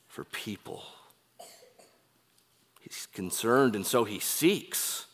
for 0.07 0.23
people. 0.23 0.83
He's 2.81 3.07
concerned, 3.11 3.75
and 3.75 3.87
so 3.87 4.03
he 4.03 4.19
seeks 4.19 5.07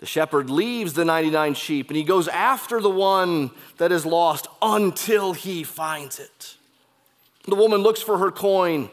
The 0.00 0.06
shepherd 0.06 0.48
leaves 0.48 0.94
the 0.94 1.04
99 1.04 1.52
sheep 1.52 1.90
and 1.90 1.98
he 1.98 2.02
goes 2.02 2.28
after 2.28 2.80
the 2.80 2.88
one 2.88 3.50
that 3.76 3.92
is 3.92 4.06
lost 4.06 4.48
until 4.62 5.34
he 5.34 5.64
finds 5.64 6.18
it. 6.18 6.56
The 7.46 7.54
woman 7.54 7.82
looks 7.82 8.00
for 8.00 8.16
her 8.16 8.30
coin. 8.30 8.88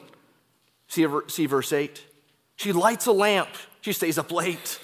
See, 0.92 1.08
see 1.28 1.46
verse 1.46 1.72
8? 1.72 2.06
She 2.58 2.74
lights 2.74 3.06
a 3.06 3.14
lamp. 3.14 3.48
She 3.80 3.94
stays 3.94 4.18
up 4.18 4.30
late. 4.30 4.78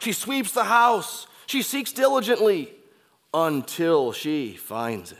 She 0.00 0.12
sweeps 0.12 0.50
the 0.50 0.64
house. 0.64 1.28
She 1.46 1.62
seeks 1.62 1.92
diligently 1.92 2.72
until 3.32 4.10
she 4.12 4.56
finds 4.56 5.12
it. 5.12 5.18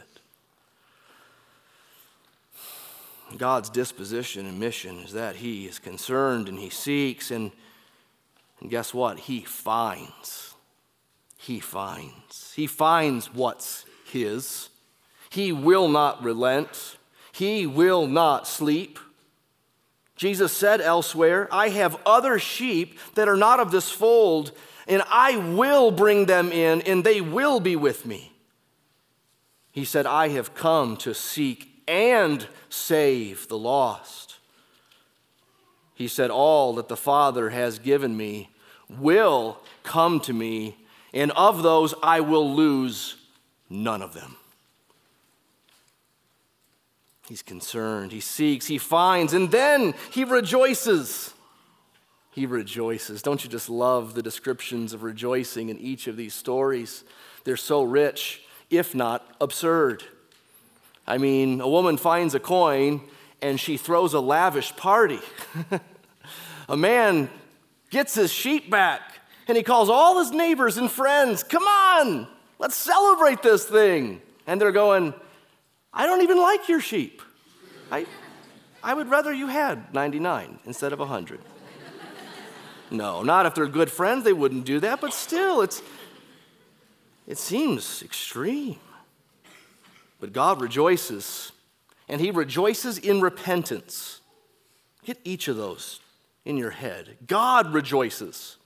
God's 3.38 3.70
disposition 3.70 4.46
and 4.46 4.58
mission 4.58 4.98
is 5.04 5.12
that 5.12 5.36
He 5.36 5.66
is 5.66 5.78
concerned 5.78 6.48
and 6.48 6.58
He 6.58 6.68
seeks, 6.68 7.30
and, 7.30 7.52
and 8.60 8.68
guess 8.68 8.92
what? 8.92 9.20
He 9.20 9.42
finds. 9.42 10.54
He 11.36 11.60
finds. 11.60 12.52
He 12.56 12.66
finds 12.66 13.32
what's 13.32 13.84
His. 14.04 14.68
He 15.30 15.52
will 15.52 15.86
not 15.86 16.24
relent. 16.24 16.96
He 17.30 17.68
will 17.68 18.08
not 18.08 18.48
sleep. 18.48 18.98
Jesus 20.16 20.52
said 20.52 20.80
elsewhere, 20.80 21.48
I 21.50 21.70
have 21.70 22.00
other 22.06 22.38
sheep 22.38 22.98
that 23.14 23.28
are 23.28 23.36
not 23.36 23.60
of 23.60 23.70
this 23.70 23.90
fold, 23.90 24.52
and 24.86 25.02
I 25.08 25.36
will 25.36 25.90
bring 25.90 26.26
them 26.26 26.52
in, 26.52 26.82
and 26.82 27.02
they 27.02 27.20
will 27.20 27.58
be 27.58 27.74
with 27.74 28.06
me. 28.06 28.32
He 29.72 29.84
said, 29.84 30.06
I 30.06 30.28
have 30.28 30.54
come 30.54 30.96
to 30.98 31.14
seek 31.14 31.82
and 31.88 32.46
save 32.68 33.48
the 33.48 33.58
lost. 33.58 34.36
He 35.94 36.06
said, 36.06 36.30
All 36.30 36.74
that 36.74 36.88
the 36.88 36.96
Father 36.96 37.50
has 37.50 37.78
given 37.78 38.16
me 38.16 38.50
will 38.88 39.58
come 39.82 40.20
to 40.20 40.32
me, 40.32 40.76
and 41.12 41.32
of 41.32 41.62
those 41.62 41.94
I 42.02 42.20
will 42.20 42.54
lose 42.54 43.16
none 43.68 44.02
of 44.02 44.14
them. 44.14 44.36
He's 47.34 47.42
concerned, 47.42 48.12
he 48.12 48.20
seeks, 48.20 48.68
he 48.68 48.78
finds, 48.78 49.32
and 49.32 49.50
then 49.50 49.94
he 50.12 50.22
rejoices. 50.22 51.34
He 52.30 52.46
rejoices. 52.46 53.22
Don't 53.22 53.42
you 53.42 53.50
just 53.50 53.68
love 53.68 54.14
the 54.14 54.22
descriptions 54.22 54.92
of 54.92 55.02
rejoicing 55.02 55.68
in 55.68 55.76
each 55.80 56.06
of 56.06 56.16
these 56.16 56.32
stories? 56.32 57.02
They're 57.42 57.56
so 57.56 57.82
rich, 57.82 58.44
if 58.70 58.94
not 58.94 59.26
absurd. 59.40 60.04
I 61.08 61.18
mean, 61.18 61.60
a 61.60 61.68
woman 61.68 61.96
finds 61.96 62.36
a 62.36 62.38
coin 62.38 63.00
and 63.42 63.58
she 63.58 63.78
throws 63.78 64.14
a 64.14 64.20
lavish 64.20 64.76
party. 64.76 65.18
a 66.68 66.76
man 66.76 67.28
gets 67.90 68.14
his 68.14 68.32
sheep 68.32 68.70
back 68.70 69.00
and 69.48 69.56
he 69.56 69.64
calls 69.64 69.90
all 69.90 70.20
his 70.20 70.30
neighbors 70.30 70.78
and 70.78 70.88
friends, 70.88 71.42
Come 71.42 71.64
on, 71.64 72.28
let's 72.60 72.76
celebrate 72.76 73.42
this 73.42 73.64
thing. 73.64 74.22
And 74.46 74.60
they're 74.60 74.70
going, 74.70 75.14
I 75.94 76.06
don't 76.06 76.22
even 76.22 76.38
like 76.38 76.68
your 76.68 76.80
sheep. 76.80 77.22
I, 77.90 78.06
I 78.82 78.94
would 78.94 79.08
rather 79.08 79.32
you 79.32 79.46
had 79.46 79.94
99 79.94 80.58
instead 80.64 80.92
of 80.92 80.98
100. 80.98 81.40
No, 82.90 83.22
not 83.22 83.46
if 83.46 83.54
they're 83.54 83.66
good 83.66 83.90
friends, 83.90 84.24
they 84.24 84.32
wouldn't 84.32 84.64
do 84.64 84.80
that, 84.80 85.00
but 85.00 85.14
still, 85.14 85.62
it's, 85.62 85.82
it 87.26 87.38
seems 87.38 88.02
extreme. 88.02 88.78
But 90.20 90.32
God 90.32 90.60
rejoices, 90.60 91.52
and 92.08 92.20
He 92.20 92.30
rejoices 92.30 92.98
in 92.98 93.20
repentance. 93.20 94.20
Get 95.04 95.18
each 95.24 95.48
of 95.48 95.56
those 95.56 96.00
in 96.44 96.56
your 96.56 96.70
head. 96.70 97.16
God 97.26 97.72
rejoices. 97.72 98.56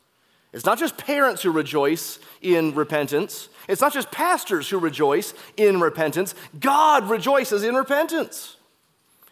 It's 0.58 0.66
not 0.66 0.80
just 0.80 0.96
parents 0.96 1.42
who 1.42 1.52
rejoice 1.52 2.18
in 2.42 2.74
repentance. 2.74 3.48
It's 3.68 3.80
not 3.80 3.92
just 3.92 4.10
pastors 4.10 4.68
who 4.68 4.80
rejoice 4.80 5.32
in 5.56 5.78
repentance. 5.78 6.34
God 6.58 7.08
rejoices 7.08 7.62
in 7.62 7.76
repentance. 7.76 8.56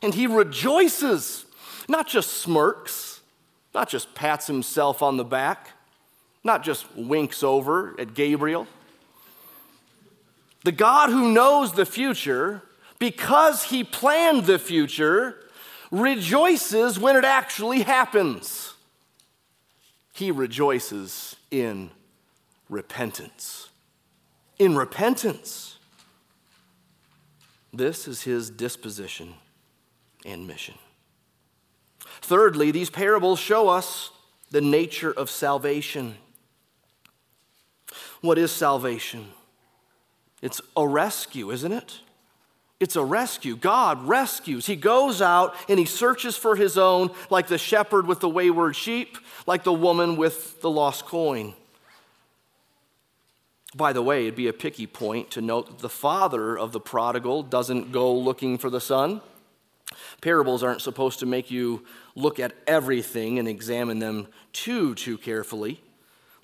And 0.01 0.15
he 0.15 0.29
rejoices, 0.29 1.45
not 1.89 2.07
just 2.07 2.35
smirks, 2.35 3.23
not 3.75 3.89
just 3.89 4.15
pats 4.15 4.47
himself 4.47 5.03
on 5.03 5.17
the 5.17 5.25
back, 5.25 5.71
not 6.45 6.63
just 6.63 6.87
winks 6.95 7.43
over 7.43 7.99
at 7.99 8.15
Gabriel. 8.15 8.69
The 10.63 10.71
God 10.71 11.11
who 11.11 11.33
knows 11.33 11.73
the 11.73 11.87
future, 11.87 12.63
because 13.01 13.65
he 13.65 13.83
planned 13.83 14.45
the 14.45 14.61
future, 14.61 15.41
rejoices 15.91 17.01
when 17.01 17.17
it 17.17 17.25
actually 17.25 17.83
happens. 17.83 18.75
He 20.17 20.31
rejoices 20.31 21.37
in 21.51 21.91
repentance. 22.71 23.69
In 24.59 24.75
repentance. 24.75 25.77
This 27.71 28.09
is 28.09 28.23
his 28.23 28.49
disposition 28.49 29.35
and 30.25 30.47
mission. 30.47 30.77
Thirdly, 32.23 32.71
these 32.71 32.89
parables 32.89 33.39
show 33.39 33.69
us 33.69 34.11
the 34.51 34.63
nature 34.63 35.13
of 35.13 35.29
salvation. 35.29 36.15
What 38.23 38.39
is 38.39 38.51
salvation? 38.51 39.33
It's 40.41 40.63
a 40.79 40.89
rescue, 40.89 41.51
isn't 41.51 41.73
it? 41.73 42.01
It's 42.79 42.97
a 42.97 43.05
rescue. 43.05 43.57
God 43.57 44.07
rescues. 44.07 44.67
He 44.67 44.77
goes 44.77 45.23
out 45.23 45.55
and 45.69 45.79
he 45.79 45.87
searches 45.87 46.37
for 46.37 46.57
his 46.57 46.77
own, 46.77 47.11
like 47.31 47.47
the 47.47 47.59
shepherd 47.59 48.07
with 48.07 48.21
the 48.21 48.29
wayward 48.29 48.77
sheep, 48.77 49.17
like 49.47 49.65
the 49.65 49.73
woman 49.73 50.17
with 50.17 50.61
the 50.61 50.71
lost 50.71 51.07
coin. 51.07 51.55
By 53.75 53.93
the 53.93 54.03
way, 54.03 54.23
it'd 54.23 54.37
be 54.37 54.49
a 54.49 54.53
picky 54.53 54.87
point 54.87 55.31
to 55.33 55.41
note 55.41 55.69
that 55.69 55.79
the 55.79 55.89
father 55.89 56.57
of 56.59 56.73
the 56.73 56.81
prodigal 56.81 57.43
doesn't 57.43 57.93
go 57.93 58.15
looking 58.15 58.59
for 58.59 58.71
the 58.71 58.81
son. 58.81 59.23
Parables 60.21 60.63
aren't 60.63 60.83
supposed 60.83 61.19
to 61.21 61.27
make 61.27 61.51
you 61.51 61.85
look 62.15 62.39
at 62.39 62.53
everything 62.67 63.39
and 63.39 63.49
examine 63.49 63.99
them 63.99 64.29
too, 64.53 64.95
too 64.95 65.17
carefully. 65.19 65.81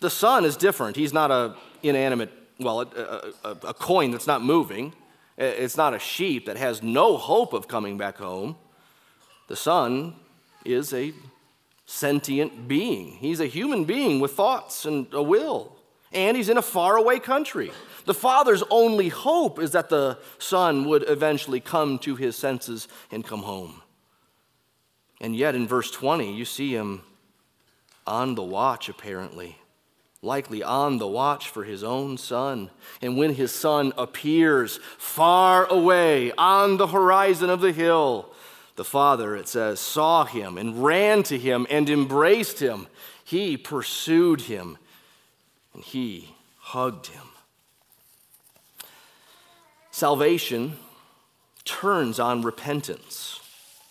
The 0.01 0.11
son 0.11 0.45
is 0.45 0.57
different. 0.57 0.97
He's 0.97 1.13
not 1.13 1.31
a 1.31 1.55
inanimate 1.83 2.31
well, 2.59 2.83
a, 2.83 3.33
a, 3.45 3.51
a 3.69 3.75
coin 3.75 4.11
that's 4.11 4.27
not 4.27 4.43
moving. 4.43 4.93
It's 5.37 5.77
not 5.77 5.95
a 5.95 5.99
sheep 5.99 6.47
that 6.47 6.57
has 6.57 6.83
no 6.83 7.17
hope 7.17 7.53
of 7.53 7.69
coming 7.69 7.97
back 7.97 8.19
home. 8.19 8.57
The 9.49 9.57
son 9.57 10.15
is 10.65 10.93
a 10.93 11.13
sentient 11.87 12.69
being. 12.69 13.13
He's 13.13 13.41
a 13.41 13.47
human 13.47 13.85
being 13.85 14.21
with 14.21 14.33
thoughts 14.33 14.85
and 14.85 15.07
a 15.13 15.23
will. 15.23 15.77
And 16.13 16.37
he's 16.37 16.49
in 16.49 16.59
a 16.59 16.63
faraway 16.63 17.19
country. 17.19 17.71
The 18.05 18.15
father's 18.15 18.63
only 18.71 19.09
hope 19.09 19.59
is 19.59 19.71
that 19.73 19.89
the 19.89 20.19
son 20.39 20.85
would 20.89 21.09
eventually 21.09 21.61
come 21.61 21.99
to 22.01 22.17
his 22.17 22.37
senses 22.37 22.89
and 23.11 23.25
come 23.25 23.43
home. 23.43 23.83
And 25.21 25.35
yet, 25.35 25.55
in 25.55 25.67
verse 25.67 25.91
20, 25.91 26.35
you 26.35 26.45
see 26.45 26.75
him 26.75 27.03
on 28.07 28.35
the 28.35 28.43
watch, 28.43 28.89
apparently 28.89 29.57
likely 30.23 30.63
on 30.63 30.99
the 30.99 31.07
watch 31.07 31.49
for 31.49 31.65
his 31.65 31.83
own 31.83 32.17
son. 32.17 32.71
And 33.03 33.17
when 33.17 33.35
his 33.35 33.53
son 33.53 33.93
appears 33.99 34.79
far 34.97 35.67
away 35.67 36.31
on 36.39 36.77
the 36.77 36.87
horizon 36.87 37.51
of 37.51 37.61
the 37.61 37.73
hill, 37.73 38.33
the 38.77 38.85
father, 38.85 39.37
it 39.37 39.49
says, 39.49 39.81
saw 39.81 40.25
him 40.25 40.57
and 40.57 40.83
ran 40.83 41.25
to 41.25 41.37
him 41.37 41.67
and 41.69 41.91
embraced 41.91 42.61
him. 42.61 42.87
He 43.25 43.57
pursued 43.57 44.43
him 44.43 44.79
and 45.75 45.83
he 45.83 46.35
hugged 46.59 47.09
him. 47.09 47.25
Salvation 49.91 50.79
turns 51.65 52.21
on 52.21 52.43
repentance. 52.43 53.41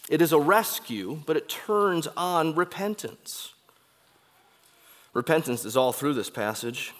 It 0.09 0.21
is 0.21 0.31
a 0.31 0.39
rescue, 0.39 1.21
but 1.25 1.37
it 1.37 1.47
turns 1.47 2.07
on 2.17 2.55
repentance. 2.55 3.53
Repentance 5.13 5.65
is 5.65 5.75
all 5.75 5.91
through 5.91 6.13
this 6.13 6.29
passage. 6.29 6.93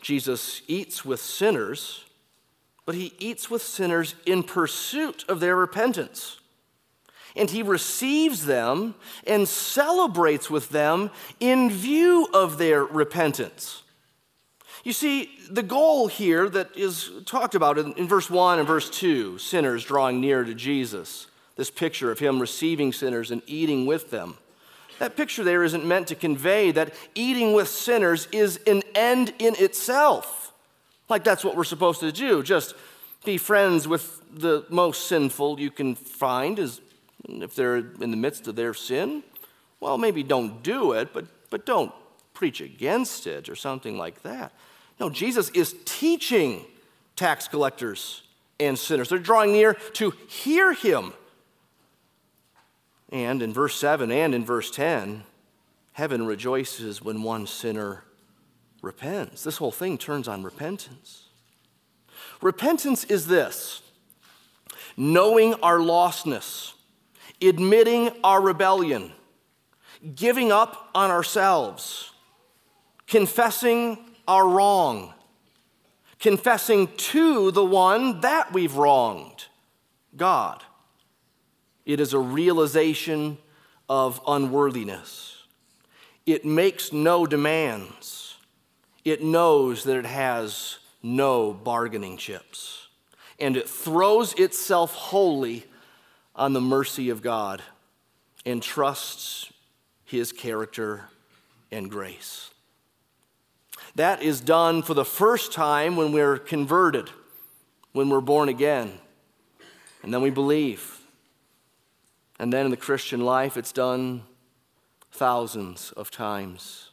Jesus 0.00 0.62
eats 0.66 1.04
with 1.04 1.20
sinners, 1.20 2.04
but 2.86 2.94
he 2.94 3.14
eats 3.18 3.50
with 3.50 3.62
sinners 3.62 4.14
in 4.26 4.42
pursuit 4.42 5.24
of 5.28 5.40
their 5.40 5.56
repentance. 5.56 6.38
And 7.36 7.48
he 7.48 7.62
receives 7.62 8.44
them 8.44 8.94
and 9.26 9.48
celebrates 9.48 10.50
with 10.50 10.70
them 10.70 11.10
in 11.40 11.70
view 11.70 12.28
of 12.34 12.58
their 12.58 12.84
repentance. 12.84 13.82
You 14.84 14.92
see, 14.92 15.30
the 15.48 15.62
goal 15.62 16.08
here 16.08 16.48
that 16.48 16.76
is 16.76 17.10
talked 17.24 17.54
about 17.54 17.78
in, 17.78 17.92
in, 17.92 18.08
verse 18.08 18.28
1 18.28 18.58
and 18.58 18.66
verse 18.66 18.90
2 18.90 19.38
sinners 19.38 19.84
drawing 19.84 20.20
near 20.20 20.42
to 20.42 20.54
Jesus, 20.54 21.28
this 21.56 21.70
picture 21.70 22.10
of 22.10 22.18
him 22.18 22.40
receiving 22.40 22.92
sinners 22.92 23.30
and 23.30 23.42
eating 23.46 23.86
with 23.86 24.10
them. 24.10 24.36
That 25.02 25.16
picture 25.16 25.42
there 25.42 25.64
isn't 25.64 25.84
meant 25.84 26.06
to 26.06 26.14
convey 26.14 26.70
that 26.70 26.94
eating 27.16 27.54
with 27.54 27.66
sinners 27.66 28.28
is 28.30 28.60
an 28.68 28.84
end 28.94 29.34
in 29.40 29.56
itself. 29.56 30.52
Like 31.08 31.24
that's 31.24 31.44
what 31.44 31.56
we're 31.56 31.64
supposed 31.64 31.98
to 32.02 32.12
do. 32.12 32.40
Just 32.44 32.76
be 33.24 33.36
friends 33.36 33.88
with 33.88 34.22
the 34.32 34.64
most 34.68 35.08
sinful 35.08 35.58
you 35.58 35.72
can 35.72 35.96
find 35.96 36.60
is 36.60 36.80
if 37.26 37.56
they're 37.56 37.78
in 37.78 38.12
the 38.12 38.16
midst 38.16 38.46
of 38.46 38.54
their 38.54 38.74
sin. 38.74 39.24
Well, 39.80 39.98
maybe 39.98 40.22
don't 40.22 40.62
do 40.62 40.92
it, 40.92 41.12
but, 41.12 41.26
but 41.50 41.66
don't 41.66 41.92
preach 42.32 42.60
against 42.60 43.26
it 43.26 43.48
or 43.48 43.56
something 43.56 43.98
like 43.98 44.22
that. 44.22 44.52
No, 45.00 45.10
Jesus 45.10 45.50
is 45.50 45.74
teaching 45.84 46.64
tax 47.16 47.48
collectors 47.48 48.22
and 48.60 48.78
sinners. 48.78 49.08
They're 49.08 49.18
drawing 49.18 49.50
near 49.50 49.74
to 49.94 50.12
hear 50.28 50.74
him. 50.74 51.12
And 53.12 53.42
in 53.42 53.52
verse 53.52 53.76
7 53.76 54.10
and 54.10 54.34
in 54.34 54.44
verse 54.44 54.70
10, 54.70 55.24
heaven 55.92 56.26
rejoices 56.26 57.02
when 57.02 57.22
one 57.22 57.46
sinner 57.46 58.04
repents. 58.80 59.44
This 59.44 59.58
whole 59.58 59.70
thing 59.70 59.98
turns 59.98 60.26
on 60.26 60.42
repentance. 60.42 61.28
Repentance 62.40 63.04
is 63.04 63.26
this 63.26 63.82
knowing 64.96 65.54
our 65.54 65.78
lostness, 65.78 66.72
admitting 67.40 68.10
our 68.24 68.40
rebellion, 68.40 69.12
giving 70.14 70.50
up 70.50 70.90
on 70.94 71.10
ourselves, 71.10 72.12
confessing 73.06 73.98
our 74.26 74.46
wrong, 74.48 75.12
confessing 76.18 76.88
to 76.96 77.50
the 77.50 77.64
one 77.64 78.20
that 78.20 78.52
we've 78.52 78.76
wronged, 78.76 79.46
God. 80.16 80.62
It 81.84 82.00
is 82.00 82.12
a 82.12 82.18
realization 82.18 83.38
of 83.88 84.20
unworthiness. 84.26 85.42
It 86.24 86.44
makes 86.44 86.92
no 86.92 87.26
demands. 87.26 88.36
It 89.04 89.22
knows 89.22 89.84
that 89.84 89.96
it 89.96 90.06
has 90.06 90.78
no 91.02 91.52
bargaining 91.52 92.16
chips. 92.16 92.88
And 93.40 93.56
it 93.56 93.68
throws 93.68 94.34
itself 94.34 94.94
wholly 94.94 95.64
on 96.36 96.52
the 96.52 96.60
mercy 96.60 97.10
of 97.10 97.22
God 97.22 97.62
and 98.46 98.62
trusts 98.62 99.52
his 100.04 100.32
character 100.32 101.04
and 101.70 101.90
grace. 101.90 102.50
That 103.96 104.22
is 104.22 104.40
done 104.40 104.82
for 104.82 104.94
the 104.94 105.04
first 105.04 105.52
time 105.52 105.96
when 105.96 106.12
we're 106.12 106.38
converted, 106.38 107.10
when 107.92 108.08
we're 108.08 108.20
born 108.20 108.48
again, 108.48 108.98
and 110.02 110.14
then 110.14 110.22
we 110.22 110.30
believe. 110.30 111.01
And 112.42 112.52
then 112.52 112.64
in 112.64 112.72
the 112.72 112.76
Christian 112.76 113.20
life, 113.20 113.56
it's 113.56 113.70
done 113.70 114.24
thousands 115.12 115.92
of 115.92 116.10
times. 116.10 116.90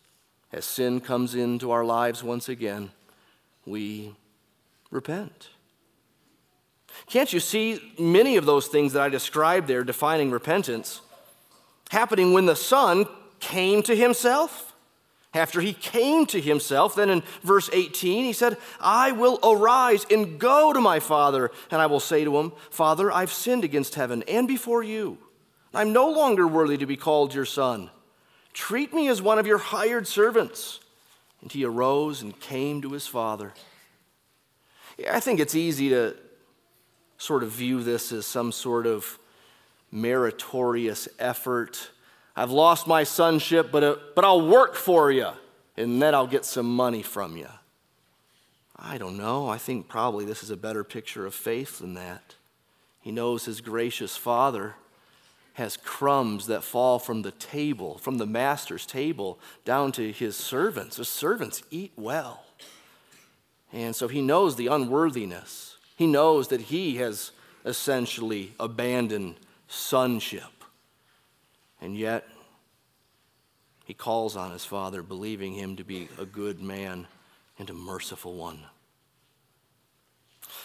As 0.51 0.63
sin 0.63 0.99
comes 0.99 1.33
into 1.33 1.71
our 1.71 1.83
lives 1.83 2.23
once 2.23 2.49
again, 2.49 2.91
we 3.65 4.13
repent. 4.91 5.49
Can't 7.07 7.33
you 7.33 7.39
see 7.39 7.81
many 7.97 8.38
of 8.38 8.45
those 8.45 8.67
things 8.67 8.93
that 8.93 9.01
I 9.01 9.09
described 9.09 9.67
there 9.67 9.83
defining 9.83 10.29
repentance 10.29 11.01
happening 11.89 12.31
when 12.31 12.45
the 12.45 12.55
Son 12.55 13.07
came 13.39 13.81
to 13.81 13.95
himself? 13.95 14.75
After 15.33 15.62
he 15.62 15.73
came 15.73 16.27
to 16.27 16.39
himself, 16.39 16.93
then 16.93 17.09
in 17.09 17.23
verse 17.41 17.71
18, 17.73 18.23
he 18.23 18.33
said, 18.33 18.57
I 18.79 19.13
will 19.13 19.39
arise 19.43 20.05
and 20.12 20.38
go 20.39 20.73
to 20.73 20.79
my 20.79 20.99
father, 20.99 21.49
and 21.71 21.81
I 21.81 21.88
will 21.88 21.99
say 21.99 22.23
to 22.23 22.38
him, 22.38 22.51
Father, 22.69 23.12
I've 23.12 23.33
sinned 23.33 23.63
against 23.63 23.95
heaven 23.95 24.23
and 24.27 24.47
before 24.47 24.83
you. 24.83 25.17
I'm 25.73 25.93
no 25.93 26.10
longer 26.10 26.47
worthy 26.47 26.77
to 26.77 26.86
be 26.86 26.97
called 26.97 27.34
your 27.34 27.45
son. 27.45 27.89
Treat 28.53 28.93
me 28.93 29.08
as 29.08 29.21
one 29.21 29.39
of 29.39 29.47
your 29.47 29.58
hired 29.58 30.08
servants. 30.08 30.79
And 31.41 31.51
he 31.51 31.63
arose 31.63 32.21
and 32.21 32.38
came 32.39 32.82
to 32.82 32.91
his 32.91 33.08
father. 33.08 33.53
Yeah, 34.97 35.15
I 35.15 35.19
think 35.19 35.39
it's 35.39 35.55
easy 35.55 35.89
to 35.89 36.15
sort 37.17 37.43
of 37.43 37.51
view 37.51 37.84
this 37.84 38.12
as 38.12 38.25
some 38.25 38.51
sort 38.51 38.86
of 38.86 39.19
meritorious 39.91 41.08
effort 41.17 41.89
I've 42.39 42.51
lost 42.51 42.88
my 42.88 43.03
sonship, 43.03 43.69
but, 43.69 43.84
uh, 43.84 43.95
but 44.15 44.23
I'll 44.23 44.47
work 44.47 44.75
for 44.75 45.12
you, 45.12 45.27
and 45.75 46.01
then 46.01 46.15
I'll 46.15 46.25
get 46.25 46.45
some 46.45 46.73
money 46.73 47.01
from 47.01 47.36
you. 47.36 47.49
I 48.77 48.97
don't 48.97 49.17
know. 49.17 49.49
I 49.49 49.58
think 49.58 49.89
probably 49.89 50.23
this 50.23 50.41
is 50.41 50.49
a 50.49 50.55
better 50.55 50.86
picture 50.86 51.25
of 51.25 51.34
faith 51.34 51.79
than 51.79 51.95
that. 51.95 52.36
He 53.01 53.12
knows 53.12 53.43
his 53.43 53.60
gracious 53.60 54.15
Father 54.15 54.75
has 55.60 55.78
crumbs 55.78 56.48
that 56.48 56.63
fall 56.63 57.00
from 57.00 57.22
the 57.22 57.32
table, 57.32 57.98
from 57.98 58.17
the 58.17 58.26
master's 58.26 58.86
table, 58.86 59.38
down 59.65 59.91
to 59.91 60.12
his 60.12 60.36
servants. 60.36 60.95
His 60.95 61.10
servants 61.10 61.62
eat 61.69 61.91
well. 61.95 62.45
And 63.72 63.95
so 63.95 64.08
he 64.08 64.22
knows 64.22 64.56
the 64.56 64.67
unworthiness. 64.67 65.78
He 65.98 66.08
knows 66.08 66.48
that 66.48 66.62
he 66.62 66.95
has 66.95 67.32
essentially 67.65 68.54
abandoned 68.60 69.36
sonship. 69.67 70.63
And 71.82 71.98
yet, 71.98 72.26
he 73.84 73.93
calls 73.93 74.38
on 74.38 74.52
his 74.52 74.65
father, 74.65 75.04
believing 75.04 75.54
him 75.54 75.76
to 75.76 75.84
be 75.84 76.08
a 76.17 76.26
good 76.26 76.62
man 76.62 77.06
and 77.58 77.69
a 77.69 77.74
merciful 77.74 78.34
one. 78.34 78.62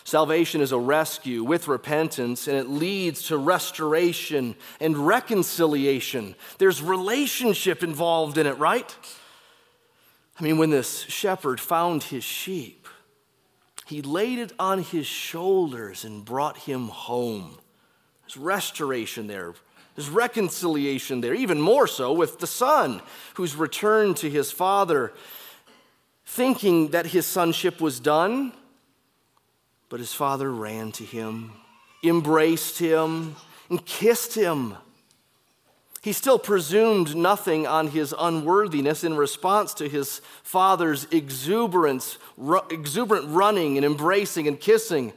Salvation 0.05 0.61
is 0.61 0.71
a 0.71 0.79
rescue 0.79 1.43
with 1.43 1.67
repentance, 1.67 2.47
and 2.47 2.59
it 2.59 2.69
leads 2.69 3.23
to 3.29 3.39
restoration 3.39 4.55
and 4.79 4.99
reconciliation. 4.99 6.35
There's 6.59 6.83
relationship 6.83 7.83
involved 7.83 8.37
in 8.37 8.47
it, 8.47 8.59
right? 8.59 8.95
I 10.39 10.43
mean, 10.43 10.59
when 10.59 10.69
this 10.69 11.01
shepherd 11.03 11.59
found 11.59 12.03
his 12.03 12.23
sheep, 12.23 12.87
he 13.87 14.03
laid 14.03 14.39
it 14.39 14.53
on 14.59 14.83
his 14.83 15.07
shoulders 15.07 16.05
and 16.05 16.23
brought 16.25 16.59
him 16.59 16.89
home. 16.89 17.57
There's 18.23 18.37
restoration 18.37 19.27
there, 19.27 19.55
there's 19.95 20.11
reconciliation 20.11 21.23
there, 21.23 21.35
even 21.35 21.61
more 21.61 21.87
so 21.87 22.13
with 22.13 22.41
the 22.41 22.47
son 22.47 23.01
who's 23.35 23.57
returned 23.57 24.19
to 24.19 24.29
his 24.29 24.53
father, 24.53 25.13
thinking 26.27 26.89
that 26.89 27.07
his 27.07 27.25
sonship 27.25 27.81
was 27.81 28.01
done. 28.01 28.53
But 29.95 30.01
his 30.01 30.13
father 30.13 30.53
ran 30.53 30.91
to 30.91 31.05
him, 31.05 31.53
embraced 32.03 32.81
him, 32.81 33.37
and 33.71 33.87
kissed 33.87 34.35
him. 34.35 34.75
He 36.03 36.13
still 36.13 36.41
presumed 36.41 37.15
nothing 37.15 37.65
on 37.69 37.87
his 37.87 38.13
unworthiness 38.19 39.05
in 39.05 39.15
response 39.15 39.73
to 39.75 39.89
his 39.89 40.21
father's 40.43 41.05
exuberance, 41.13 42.19
exuberant 42.71 43.29
running 43.29 43.77
and 43.77 43.87
embracing 43.87 44.49
and 44.49 44.59
kissing. 44.59 45.13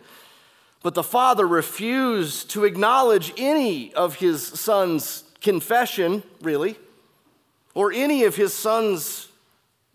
But 0.83 0.93
the 0.93 1.01
father 1.01 1.47
refused 1.47 2.51
to 2.51 2.63
acknowledge 2.63 3.33
any 3.35 3.95
of 3.95 4.17
his 4.17 4.45
son's 4.45 5.23
confession, 5.41 6.21
really, 6.43 6.77
or 7.73 7.91
any 7.91 8.25
of 8.25 8.35
his 8.35 8.53
son's 8.53 9.29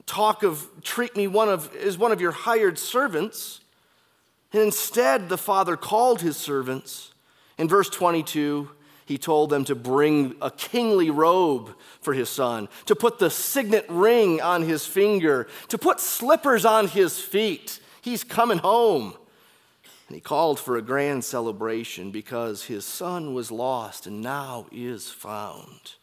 talk 0.06 0.42
of 0.42 0.66
treat 0.82 1.16
me 1.16 1.28
one 1.28 1.48
of, 1.48 1.72
as 1.76 1.96
one 1.96 2.10
of 2.10 2.20
your 2.20 2.32
hired 2.32 2.80
servants. 2.80 3.60
And 4.52 4.62
instead, 4.62 5.28
the 5.28 5.38
father 5.38 5.76
called 5.76 6.20
his 6.20 6.36
servants. 6.36 7.12
In 7.58 7.68
verse 7.68 7.88
22, 7.88 8.70
he 9.06 9.18
told 9.18 9.50
them 9.50 9.64
to 9.64 9.74
bring 9.74 10.36
a 10.40 10.50
kingly 10.50 11.10
robe 11.10 11.74
for 12.00 12.12
his 12.14 12.28
son, 12.28 12.68
to 12.86 12.94
put 12.94 13.18
the 13.18 13.30
signet 13.30 13.86
ring 13.88 14.40
on 14.40 14.62
his 14.62 14.86
finger, 14.86 15.48
to 15.68 15.78
put 15.78 16.00
slippers 16.00 16.64
on 16.64 16.88
his 16.88 17.18
feet. 17.18 17.80
He's 18.00 18.24
coming 18.24 18.58
home. 18.58 19.14
And 20.08 20.14
he 20.14 20.20
called 20.20 20.60
for 20.60 20.76
a 20.76 20.82
grand 20.82 21.24
celebration 21.24 22.10
because 22.10 22.64
his 22.64 22.84
son 22.84 23.34
was 23.34 23.50
lost 23.50 24.06
and 24.06 24.20
now 24.20 24.66
is 24.70 25.08
found. 25.08 25.94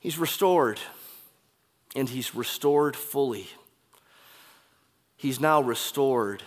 He's 0.00 0.18
restored, 0.18 0.80
and 1.94 2.08
he's 2.08 2.34
restored 2.34 2.96
fully. 2.96 3.48
He's 5.16 5.40
now 5.40 5.60
restored 5.60 6.42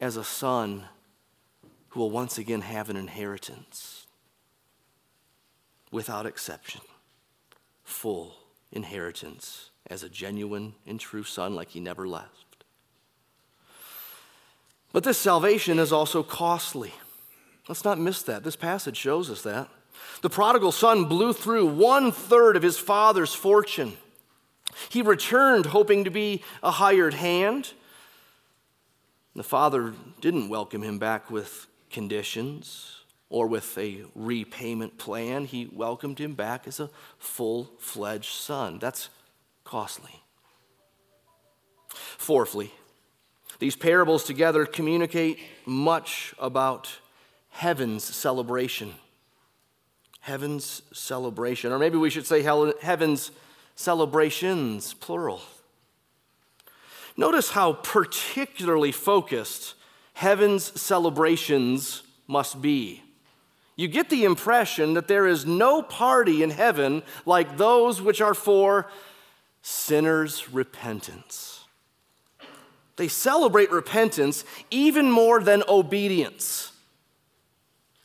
as 0.00 0.16
a 0.16 0.24
son 0.24 0.84
who 1.88 2.00
will 2.00 2.10
once 2.10 2.38
again 2.38 2.60
have 2.60 2.90
an 2.90 2.96
inheritance 2.96 4.06
without 5.90 6.26
exception, 6.26 6.82
full 7.84 8.34
inheritance 8.72 9.70
as 9.88 10.02
a 10.02 10.08
genuine 10.08 10.74
and 10.86 11.00
true 11.00 11.22
son 11.22 11.54
like 11.54 11.70
he 11.70 11.80
never 11.80 12.06
left. 12.06 12.64
But 14.92 15.04
this 15.04 15.18
salvation 15.18 15.78
is 15.78 15.92
also 15.92 16.22
costly. 16.22 16.92
Let's 17.68 17.84
not 17.84 17.98
miss 17.98 18.22
that. 18.22 18.44
This 18.44 18.56
passage 18.56 18.96
shows 18.96 19.30
us 19.30 19.42
that. 19.42 19.68
The 20.22 20.30
prodigal 20.30 20.72
son 20.72 21.04
blew 21.04 21.32
through 21.32 21.66
one 21.66 22.12
third 22.12 22.56
of 22.56 22.62
his 22.62 22.78
father's 22.78 23.34
fortune. 23.34 23.96
He 24.88 25.02
returned 25.02 25.66
hoping 25.66 26.04
to 26.04 26.10
be 26.10 26.42
a 26.62 26.70
hired 26.70 27.14
hand. 27.14 27.72
The 29.36 29.42
father 29.42 29.92
didn't 30.22 30.48
welcome 30.48 30.80
him 30.80 30.98
back 30.98 31.30
with 31.30 31.66
conditions 31.90 33.00
or 33.28 33.46
with 33.46 33.76
a 33.76 34.04
repayment 34.14 34.96
plan. 34.96 35.44
He 35.44 35.68
welcomed 35.70 36.18
him 36.18 36.32
back 36.32 36.66
as 36.66 36.80
a 36.80 36.88
full 37.18 37.70
fledged 37.78 38.32
son. 38.32 38.78
That's 38.78 39.10
costly. 39.62 40.22
Fourthly, 41.88 42.72
these 43.58 43.76
parables 43.76 44.24
together 44.24 44.64
communicate 44.64 45.38
much 45.66 46.34
about 46.38 46.98
heaven's 47.50 48.04
celebration. 48.04 48.94
Heaven's 50.20 50.80
celebration, 50.94 51.72
or 51.72 51.78
maybe 51.78 51.98
we 51.98 52.08
should 52.08 52.26
say 52.26 52.42
heaven's 52.42 53.30
celebrations, 53.74 54.94
plural. 54.94 55.42
Notice 57.16 57.50
how 57.50 57.74
particularly 57.74 58.92
focused 58.92 59.74
heaven's 60.14 60.80
celebrations 60.80 62.02
must 62.26 62.60
be. 62.60 63.02
You 63.76 63.88
get 63.88 64.08
the 64.08 64.24
impression 64.24 64.94
that 64.94 65.08
there 65.08 65.26
is 65.26 65.44
no 65.44 65.82
party 65.82 66.42
in 66.42 66.50
heaven 66.50 67.02
like 67.26 67.58
those 67.58 68.00
which 68.00 68.20
are 68.20 68.34
for 68.34 68.90
sinners' 69.60 70.50
repentance. 70.50 71.64
They 72.96 73.08
celebrate 73.08 73.70
repentance 73.70 74.44
even 74.70 75.10
more 75.10 75.40
than 75.40 75.62
obedience. 75.68 76.72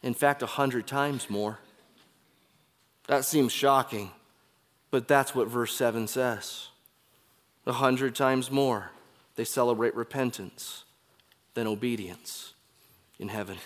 In 0.03 0.13
fact, 0.13 0.41
a 0.41 0.47
hundred 0.47 0.87
times 0.87 1.29
more. 1.29 1.59
That 3.07 3.23
seems 3.23 3.53
shocking, 3.53 4.11
but 4.89 5.07
that's 5.07 5.33
what 5.33 5.47
verse 5.47 5.73
7 5.75 6.07
says. 6.07 6.67
A 7.65 7.73
hundred 7.73 8.15
times 8.15 8.51
more, 8.51 8.91
they 9.41 9.45
celebrate 9.45 9.95
repentance 9.95 10.83
than 11.55 11.65
obedience 11.65 12.53
in 13.17 13.27
heaven. 13.27 13.57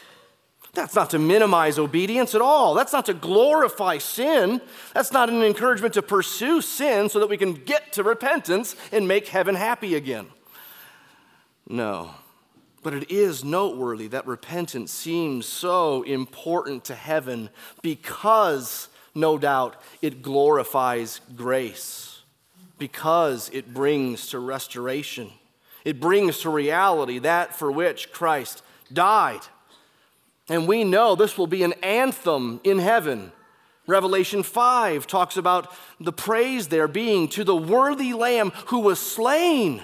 That's 0.73 0.95
not 0.95 1.09
to 1.09 1.19
minimize 1.19 1.77
obedience 1.77 2.33
at 2.33 2.39
all. 2.39 2.75
That's 2.75 2.93
not 2.93 3.07
to 3.07 3.13
glorify 3.13 3.97
sin. 3.97 4.61
That's 4.93 5.11
not 5.11 5.29
an 5.29 5.43
encouragement 5.43 5.93
to 5.95 6.01
pursue 6.01 6.61
sin 6.61 7.09
so 7.09 7.19
that 7.19 7.27
we 7.27 7.35
can 7.35 7.55
get 7.55 7.91
to 7.91 8.03
repentance 8.03 8.77
and 8.93 9.05
make 9.05 9.27
heaven 9.27 9.53
happy 9.53 9.95
again. 9.95 10.27
No. 11.67 12.11
But 12.81 12.93
it 12.93 13.11
is 13.11 13.43
noteworthy 13.43 14.07
that 14.07 14.25
repentance 14.25 14.93
seems 14.93 15.45
so 15.45 16.03
important 16.03 16.85
to 16.85 16.95
heaven 16.95 17.49
because, 17.81 18.87
no 19.13 19.37
doubt, 19.37 19.75
it 20.01 20.21
glorifies 20.21 21.19
grace, 21.35 22.21
because 22.77 23.49
it 23.51 23.73
brings 23.73 24.27
to 24.27 24.39
restoration, 24.39 25.31
it 25.85 25.99
brings 25.99 26.39
to 26.39 26.49
reality 26.49 27.19
that 27.19 27.55
for 27.55 27.71
which 27.71 28.11
Christ 28.11 28.63
died. 28.91 29.41
And 30.49 30.67
we 30.67 30.83
know 30.83 31.15
this 31.15 31.37
will 31.37 31.47
be 31.47 31.63
an 31.63 31.73
anthem 31.81 32.59
in 32.63 32.79
heaven. 32.79 33.31
Revelation 33.87 34.43
5 34.43 35.05
talks 35.05 35.37
about 35.37 35.73
the 35.99 36.11
praise 36.11 36.67
there 36.67 36.87
being 36.87 37.27
to 37.29 37.43
the 37.43 37.55
worthy 37.55 38.13
Lamb 38.13 38.51
who 38.67 38.79
was 38.79 38.99
slain, 38.99 39.83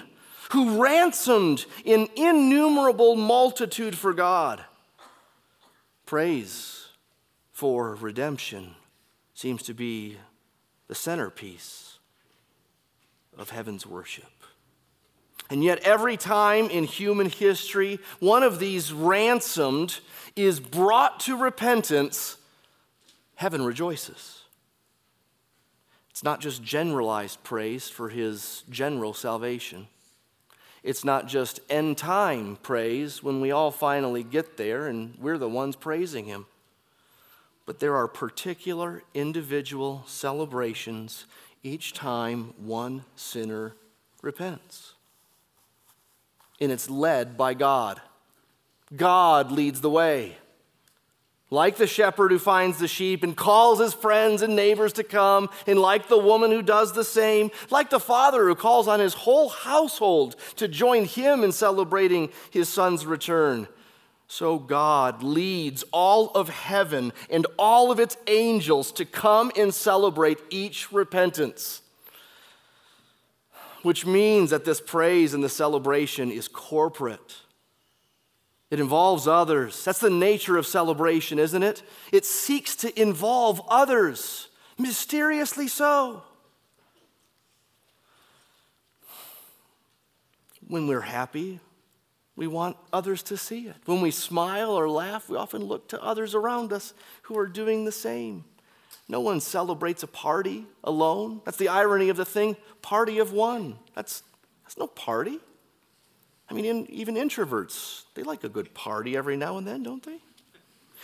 who 0.50 0.82
ransomed 0.82 1.64
in 1.84 2.08
innumerable 2.16 3.16
multitude 3.16 3.96
for 3.96 4.12
God. 4.12 4.64
Praise 6.04 6.88
for 7.52 7.94
redemption 7.94 8.74
seems 9.34 9.62
to 9.62 9.74
be 9.74 10.16
the 10.88 10.94
centerpiece 10.94 11.98
of 13.38 13.50
heaven's 13.50 13.86
worship. 13.86 14.24
And 15.50 15.62
yet, 15.62 15.80
every 15.80 16.16
time 16.16 16.70
in 16.70 16.84
human 16.84 17.28
history, 17.28 17.98
one 18.20 18.42
of 18.42 18.58
these 18.58 18.92
ransomed 18.92 20.00
is 20.34 20.60
brought 20.60 21.20
to 21.20 21.36
repentance, 21.36 22.38
heaven 23.34 23.62
rejoices. 23.62 24.42
It's 26.10 26.22
not 26.22 26.40
just 26.40 26.62
generalized 26.62 27.42
praise 27.42 27.88
for 27.88 28.08
his 28.08 28.64
general 28.70 29.14
salvation. 29.14 29.88
It's 30.82 31.04
not 31.04 31.26
just 31.26 31.60
end 31.70 31.96
time 31.96 32.56
praise 32.62 33.22
when 33.22 33.40
we 33.40 33.50
all 33.50 33.70
finally 33.70 34.24
get 34.24 34.56
there 34.56 34.88
and 34.88 35.14
we're 35.18 35.38
the 35.38 35.48
ones 35.48 35.76
praising 35.76 36.24
him. 36.24 36.46
But 37.66 37.78
there 37.78 37.94
are 37.94 38.08
particular 38.08 39.02
individual 39.14 40.02
celebrations 40.06 41.26
each 41.62 41.92
time 41.92 42.54
one 42.56 43.04
sinner 43.14 43.76
repents. 44.22 44.91
And 46.60 46.70
it's 46.70 46.88
led 46.88 47.36
by 47.36 47.54
God. 47.54 48.00
God 48.94 49.50
leads 49.50 49.80
the 49.80 49.90
way. 49.90 50.36
Like 51.50 51.76
the 51.76 51.86
shepherd 51.86 52.30
who 52.30 52.38
finds 52.38 52.78
the 52.78 52.88
sheep 52.88 53.22
and 53.22 53.36
calls 53.36 53.78
his 53.78 53.92
friends 53.92 54.40
and 54.40 54.56
neighbors 54.56 54.94
to 54.94 55.04
come, 55.04 55.50
and 55.66 55.78
like 55.78 56.08
the 56.08 56.16
woman 56.16 56.50
who 56.50 56.62
does 56.62 56.94
the 56.94 57.04
same, 57.04 57.50
like 57.68 57.90
the 57.90 58.00
father 58.00 58.46
who 58.46 58.54
calls 58.54 58.88
on 58.88 59.00
his 59.00 59.12
whole 59.12 59.50
household 59.50 60.36
to 60.56 60.66
join 60.66 61.04
him 61.04 61.44
in 61.44 61.52
celebrating 61.52 62.30
his 62.50 62.70
son's 62.70 63.04
return, 63.04 63.68
so 64.28 64.58
God 64.58 65.22
leads 65.22 65.84
all 65.92 66.30
of 66.30 66.48
heaven 66.48 67.12
and 67.28 67.46
all 67.58 67.90
of 67.90 68.00
its 68.00 68.16
angels 68.26 68.90
to 68.92 69.04
come 69.04 69.52
and 69.54 69.74
celebrate 69.74 70.38
each 70.48 70.90
repentance. 70.90 71.82
Which 73.82 74.06
means 74.06 74.50
that 74.50 74.64
this 74.64 74.80
praise 74.80 75.34
and 75.34 75.42
the 75.42 75.48
celebration 75.48 76.30
is 76.30 76.48
corporate. 76.48 77.36
It 78.70 78.80
involves 78.80 79.28
others. 79.28 79.84
That's 79.84 79.98
the 79.98 80.08
nature 80.08 80.56
of 80.56 80.66
celebration, 80.66 81.38
isn't 81.38 81.62
it? 81.62 81.82
It 82.10 82.24
seeks 82.24 82.74
to 82.76 83.00
involve 83.00 83.60
others, 83.68 84.48
mysteriously 84.78 85.68
so. 85.68 86.22
When 90.66 90.86
we're 90.86 91.02
happy, 91.02 91.60
we 92.34 92.46
want 92.46 92.78
others 92.94 93.22
to 93.24 93.36
see 93.36 93.66
it. 93.66 93.76
When 93.84 94.00
we 94.00 94.10
smile 94.10 94.70
or 94.70 94.88
laugh, 94.88 95.28
we 95.28 95.36
often 95.36 95.64
look 95.64 95.88
to 95.88 96.02
others 96.02 96.34
around 96.34 96.72
us 96.72 96.94
who 97.22 97.38
are 97.38 97.46
doing 97.46 97.84
the 97.84 97.92
same. 97.92 98.44
No 99.12 99.20
one 99.20 99.40
celebrates 99.40 100.02
a 100.02 100.06
party 100.06 100.64
alone. 100.82 101.42
That's 101.44 101.58
the 101.58 101.68
irony 101.68 102.08
of 102.08 102.16
the 102.16 102.24
thing 102.24 102.56
party 102.80 103.18
of 103.18 103.30
one. 103.30 103.78
That's, 103.94 104.22
that's 104.64 104.78
no 104.78 104.86
party. 104.86 105.38
I 106.48 106.54
mean, 106.54 106.64
in, 106.64 106.90
even 106.90 107.16
introverts, 107.16 108.04
they 108.14 108.22
like 108.22 108.42
a 108.42 108.48
good 108.48 108.72
party 108.72 109.14
every 109.14 109.36
now 109.36 109.58
and 109.58 109.68
then, 109.68 109.82
don't 109.82 110.02
they? 110.02 110.18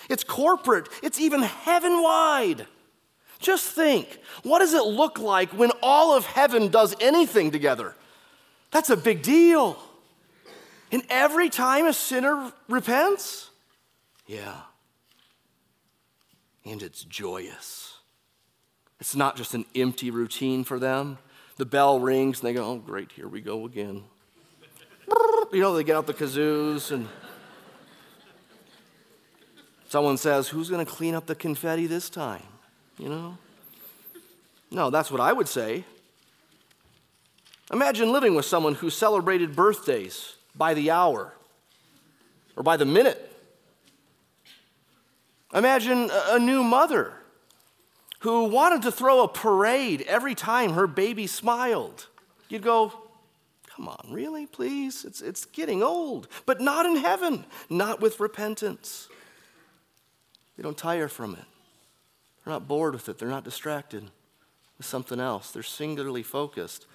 It's 0.08 0.24
corporate, 0.24 0.88
it's 1.02 1.20
even 1.20 1.42
heaven 1.42 2.02
wide. 2.02 2.66
Just 3.40 3.72
think 3.72 4.18
what 4.42 4.60
does 4.60 4.72
it 4.72 4.86
look 4.86 5.18
like 5.18 5.50
when 5.50 5.70
all 5.82 6.16
of 6.16 6.24
heaven 6.24 6.68
does 6.68 6.96
anything 7.02 7.50
together? 7.50 7.94
That's 8.70 8.88
a 8.88 8.96
big 8.96 9.20
deal. 9.20 9.78
And 10.90 11.02
every 11.10 11.50
time 11.50 11.84
a 11.84 11.92
sinner 11.92 12.52
repents, 12.70 13.50
yeah. 14.26 14.62
And 16.64 16.82
it's 16.82 17.04
joyous. 17.04 17.87
It's 19.00 19.14
not 19.14 19.36
just 19.36 19.54
an 19.54 19.64
empty 19.74 20.10
routine 20.10 20.64
for 20.64 20.78
them. 20.78 21.18
The 21.56 21.66
bell 21.66 22.00
rings 22.00 22.40
and 22.40 22.48
they 22.48 22.52
go, 22.52 22.64
oh, 22.64 22.76
great, 22.76 23.12
here 23.12 23.28
we 23.28 23.40
go 23.40 23.64
again 23.66 24.04
you 25.52 25.60
know, 25.60 25.74
they 25.74 25.84
get 25.84 25.96
out 25.96 26.06
the 26.06 26.14
kazoos 26.14 26.90
and 26.90 27.08
someone 29.88 30.16
says, 30.16 30.48
Who's 30.48 30.68
going 30.68 30.84
to 30.84 30.90
clean 30.90 31.14
up 31.14 31.26
the 31.26 31.34
confetti 31.34 31.86
this 31.86 32.10
time? 32.10 32.42
You 32.98 33.08
know? 33.08 33.38
No, 34.70 34.90
that's 34.90 35.10
what 35.10 35.20
I 35.20 35.32
would 35.32 35.48
say. 35.48 35.84
Imagine 37.72 38.12
living 38.12 38.34
with 38.34 38.44
someone 38.44 38.74
who 38.74 38.90
celebrated 38.90 39.54
birthdays 39.54 40.36
by 40.54 40.74
the 40.74 40.90
hour 40.90 41.32
or 42.56 42.62
by 42.62 42.76
the 42.76 42.84
minute. 42.84 43.24
Imagine 45.54 46.10
a 46.12 46.38
new 46.38 46.62
mother 46.62 47.14
who 48.20 48.44
wanted 48.44 48.82
to 48.82 48.92
throw 48.92 49.22
a 49.22 49.28
parade 49.28 50.02
every 50.02 50.34
time 50.34 50.72
her 50.72 50.86
baby 50.86 51.26
smiled. 51.26 52.06
You'd 52.48 52.62
go, 52.62 52.92
Come 53.78 53.86
on, 53.86 54.08
really, 54.10 54.44
please? 54.44 55.04
It's, 55.04 55.20
it's 55.20 55.44
getting 55.44 55.84
old. 55.84 56.26
But 56.46 56.60
not 56.60 56.84
in 56.84 56.96
heaven, 56.96 57.44
not 57.70 58.00
with 58.00 58.18
repentance. 58.18 59.08
They 60.56 60.64
don't 60.64 60.76
tire 60.76 61.06
from 61.06 61.34
it. 61.34 61.44
They're 62.44 62.54
not 62.54 62.66
bored 62.66 62.94
with 62.94 63.08
it. 63.08 63.18
They're 63.18 63.28
not 63.28 63.44
distracted 63.44 64.10
with 64.78 64.86
something 64.86 65.20
else. 65.20 65.52
They're 65.52 65.62
singularly 65.62 66.24
focused 66.24 66.86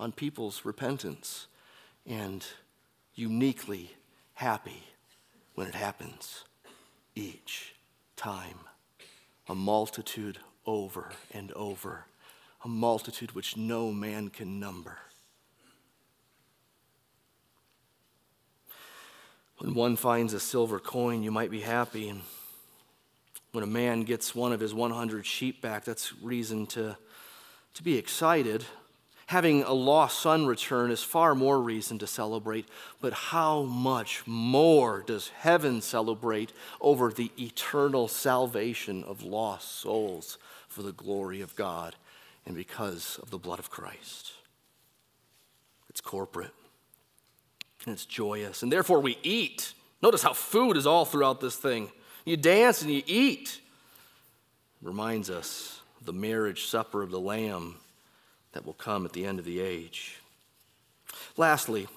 on 0.00 0.10
people's 0.10 0.64
repentance 0.64 1.46
and 2.04 2.44
uniquely 3.14 3.92
happy 4.34 4.82
when 5.54 5.68
it 5.68 5.76
happens 5.76 6.42
each 7.14 7.76
time. 8.16 8.58
A 9.48 9.54
multitude 9.54 10.38
over 10.66 11.10
and 11.32 11.52
over, 11.52 12.06
a 12.64 12.68
multitude 12.68 13.34
which 13.34 13.56
no 13.56 13.92
man 13.92 14.28
can 14.28 14.60
number. 14.60 14.98
When 19.58 19.74
one 19.74 19.96
finds 19.96 20.34
a 20.34 20.40
silver 20.40 20.80
coin, 20.80 21.22
you 21.22 21.30
might 21.30 21.50
be 21.50 21.60
happy. 21.60 22.08
And 22.08 22.22
when 23.52 23.62
a 23.62 23.66
man 23.66 24.02
gets 24.02 24.34
one 24.34 24.52
of 24.52 24.58
his 24.58 24.74
100 24.74 25.24
sheep 25.24 25.62
back, 25.62 25.84
that's 25.84 26.12
reason 26.20 26.66
to, 26.68 26.96
to 27.74 27.82
be 27.82 27.96
excited. 27.96 28.64
Having 29.32 29.62
a 29.62 29.72
lost 29.72 30.20
son 30.20 30.46
return 30.46 30.90
is 30.90 31.02
far 31.02 31.34
more 31.34 31.60
reason 31.60 31.98
to 32.00 32.06
celebrate, 32.06 32.68
but 33.00 33.12
how 33.12 33.62
much 33.62 34.22
more 34.26 35.02
does 35.06 35.28
heaven 35.28 35.80
celebrate 35.80 36.52
over 36.80 37.10
the 37.10 37.30
eternal 37.38 38.08
salvation 38.08 39.02
of 39.04 39.22
lost 39.22 39.80
souls 39.80 40.36
for 40.68 40.82
the 40.82 40.92
glory 40.92 41.40
of 41.40 41.56
God? 41.56 41.96
and 42.46 42.56
because 42.56 43.18
of 43.22 43.30
the 43.30 43.38
blood 43.38 43.58
of 43.58 43.70
Christ. 43.70 44.32
It's 45.88 46.00
corporate 46.00 46.52
and 47.84 47.92
it's 47.92 48.06
joyous, 48.06 48.62
and 48.62 48.70
therefore 48.70 49.00
we 49.00 49.18
eat. 49.22 49.74
Notice 50.02 50.22
how 50.22 50.32
food 50.32 50.76
is 50.76 50.86
all 50.86 51.04
throughout 51.04 51.40
this 51.40 51.56
thing. 51.56 51.90
You 52.24 52.36
dance 52.36 52.82
and 52.82 52.92
you 52.92 53.02
eat. 53.06 53.60
It 54.80 54.86
reminds 54.86 55.30
us 55.30 55.80
the 56.04 56.12
marriage 56.12 56.66
supper 56.66 57.02
of 57.02 57.10
the 57.10 57.20
Lamb 57.20 57.76
that 58.52 58.64
will 58.66 58.72
come 58.74 59.04
at 59.04 59.12
the 59.12 59.24
end 59.24 59.38
of 59.38 59.44
the 59.44 59.60
age. 59.60 60.18
Lastly, 61.36 61.88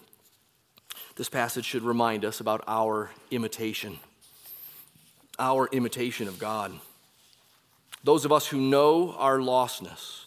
this 1.16 1.30
passage 1.30 1.66
should 1.66 1.84
remind 1.84 2.26
us 2.26 2.40
about 2.40 2.64
our 2.68 3.10
imitation, 3.32 4.00
our 5.40 5.68
imitation 5.72 6.28
of 6.28 6.40
God. 6.40 6.74
Those 8.04 8.26
of 8.26 8.32
us 8.32 8.48
who 8.48 8.60
know 8.60 9.16
our 9.18 9.40
lostness 9.40 10.26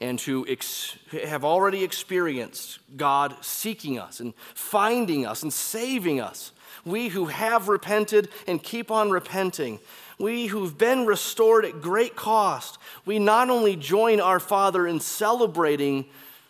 and 0.00 0.20
who 0.20 0.44
ex- 0.48 0.96
have 1.10 1.44
already 1.44 1.84
experienced 1.84 2.78
God 2.96 3.36
seeking 3.42 3.98
us 3.98 4.20
and 4.20 4.34
finding 4.54 5.24
us 5.24 5.42
and 5.42 5.52
saving 5.52 6.20
us, 6.20 6.52
we 6.84 7.08
who 7.08 7.26
have 7.26 7.68
repented 7.68 8.28
and 8.46 8.62
keep 8.62 8.90
on 8.90 9.10
repenting, 9.10 9.78
we 10.18 10.46
who've 10.46 10.76
been 10.76 11.06
restored 11.06 11.64
at 11.64 11.80
great 11.80 12.16
cost, 12.16 12.78
we 13.04 13.18
not 13.18 13.50
only 13.50 13.76
join 13.76 14.20
our 14.20 14.40
Father 14.40 14.86
in 14.86 15.00
celebrating 15.00 16.06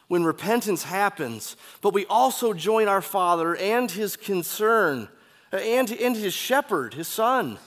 when 0.08 0.24
repentance 0.24 0.82
happens, 0.82 1.56
but 1.80 1.94
we 1.94 2.06
also 2.06 2.52
join 2.52 2.88
our 2.88 3.02
Father 3.02 3.56
and 3.56 3.90
His 3.90 4.16
concern 4.16 5.08
and, 5.50 5.90
and 5.90 6.16
His 6.16 6.34
shepherd, 6.34 6.94
His 6.94 7.08
Son. 7.08 7.58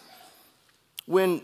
When, 1.05 1.41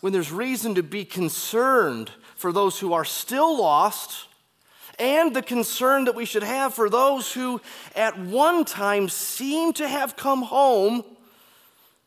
when 0.00 0.12
there's 0.12 0.32
reason 0.32 0.74
to 0.74 0.82
be 0.82 1.04
concerned 1.04 2.10
for 2.36 2.52
those 2.52 2.78
who 2.78 2.92
are 2.92 3.04
still 3.04 3.58
lost, 3.58 4.28
and 4.98 5.34
the 5.34 5.42
concern 5.42 6.04
that 6.04 6.14
we 6.14 6.24
should 6.24 6.42
have 6.42 6.74
for 6.74 6.88
those 6.88 7.32
who 7.32 7.60
at 7.96 8.18
one 8.18 8.64
time 8.64 9.08
seem 9.08 9.72
to 9.74 9.88
have 9.88 10.16
come 10.16 10.42
home, 10.42 11.04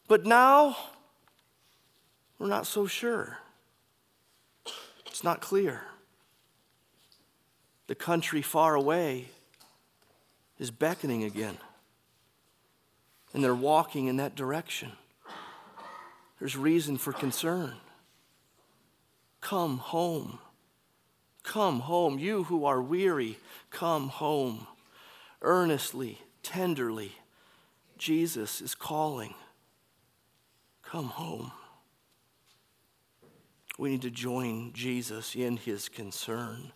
but 0.07 0.25
now 0.25 0.77
we're 2.39 2.47
not 2.47 2.67
so 2.67 2.87
sure. 2.87 3.39
It's 5.07 5.23
not 5.23 5.41
clear. 5.41 5.81
The 7.87 7.95
country 7.95 8.41
far 8.41 8.75
away 8.75 9.29
is 10.59 10.71
beckoning 10.71 11.23
again, 11.23 11.57
and 13.33 13.43
they're 13.43 13.55
walking 13.55 14.07
in 14.07 14.17
that 14.17 14.35
direction. 14.35 14.91
There's 16.39 16.55
reason 16.55 16.97
for 16.97 17.13
concern. 17.13 17.73
Come 19.41 19.77
home. 19.77 20.39
Come 21.43 21.79
home. 21.79 22.19
You 22.19 22.43
who 22.43 22.65
are 22.65 22.81
weary, 22.81 23.37
come 23.71 24.09
home. 24.09 24.67
Earnestly, 25.41 26.19
tenderly, 26.43 27.13
Jesus 27.97 28.61
is 28.61 28.75
calling. 28.75 29.33
Come 30.83 31.05
home. 31.05 31.51
We 33.77 33.89
need 33.89 34.01
to 34.01 34.09
join 34.09 34.73
Jesus 34.73 35.35
in 35.35 35.57
his 35.57 35.87
concern, 35.87 36.71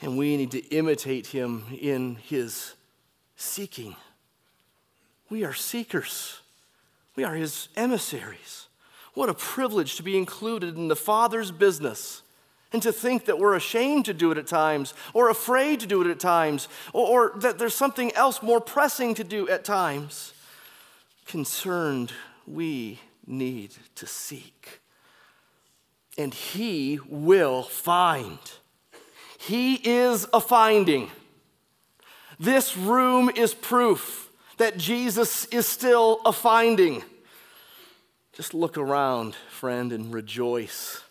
and 0.00 0.16
we 0.16 0.36
need 0.36 0.52
to 0.52 0.64
imitate 0.68 1.28
him 1.28 1.64
in 1.80 2.16
his 2.16 2.74
seeking. 3.36 3.96
We 5.28 5.44
are 5.44 5.54
seekers, 5.54 6.40
we 7.16 7.24
are 7.24 7.34
his 7.34 7.68
emissaries. 7.76 8.68
What 9.14 9.28
a 9.28 9.34
privilege 9.34 9.96
to 9.96 10.02
be 10.02 10.18
included 10.18 10.76
in 10.76 10.88
the 10.88 10.96
Father's 10.96 11.52
business 11.52 12.22
and 12.72 12.82
to 12.82 12.92
think 12.92 13.26
that 13.26 13.38
we're 13.38 13.54
ashamed 13.54 14.04
to 14.06 14.14
do 14.14 14.32
it 14.32 14.38
at 14.38 14.48
times, 14.48 14.94
or 15.12 15.30
afraid 15.30 15.78
to 15.78 15.86
do 15.86 16.02
it 16.02 16.10
at 16.10 16.18
times, 16.18 16.66
or, 16.92 17.32
or, 17.34 17.38
that 17.38 17.56
there's 17.56 17.74
something 17.74 18.12
else 18.16 18.42
more 18.42 18.60
pressing 18.60 19.14
to 19.14 19.22
do 19.22 19.48
at 19.48 19.64
times. 19.64 20.32
Concerned, 21.24 22.12
we 22.48 22.98
need 23.28 23.70
to 23.94 24.08
seek. 24.08 24.80
And 26.16 26.32
He 26.32 27.00
will 27.08 27.62
find. 27.62 28.38
He 29.38 29.74
is 29.74 30.26
a 30.32 30.40
finding. 30.40 31.10
This 32.38 32.76
room 32.76 33.30
is 33.34 33.54
proof 33.54 34.30
that 34.56 34.76
Jesus 34.76 35.44
is 35.46 35.66
still 35.66 36.20
a 36.24 36.32
finding. 36.32 37.02
Just 38.32 38.54
look 38.54 38.76
around, 38.78 39.34
friend, 39.50 39.92
and 39.92 40.12
rejoice. 40.12 41.02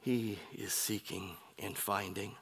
He 0.00 0.38
is 0.54 0.72
seeking 0.72 1.36
and 1.58 1.76
finding. 1.76 2.36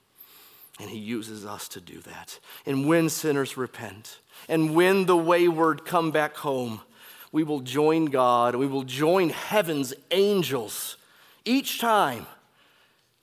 And 0.81 0.91
He 0.91 0.99
uses 0.99 1.47
us 1.47 1.69
to 1.69 1.81
do 1.81 2.01
that. 2.01 2.39
And 2.67 2.89
when 2.89 3.09
sinners 3.09 3.57
repent, 3.57 4.19
and 4.49 4.75
when 4.75 5.07
the 5.07 5.17
wayward 5.17 5.85
come 5.85 6.11
back 6.11 6.37
home, 6.37 6.81
we 7.33 7.45
will 7.45 7.61
join 7.61 8.07
God, 8.07 8.57
we 8.57 8.67
will 8.67 8.83
join 8.83 9.31
heaven's 9.31 9.95
angels 10.11 10.97
each 11.45 11.81
time, 11.81 12.27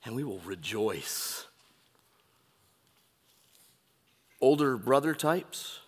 and 0.04 0.14
we 0.14 0.24
will 0.24 0.40
rejoice. 0.40 1.46
Older 4.40 4.76
brother 4.76 5.14
types, 5.14 5.80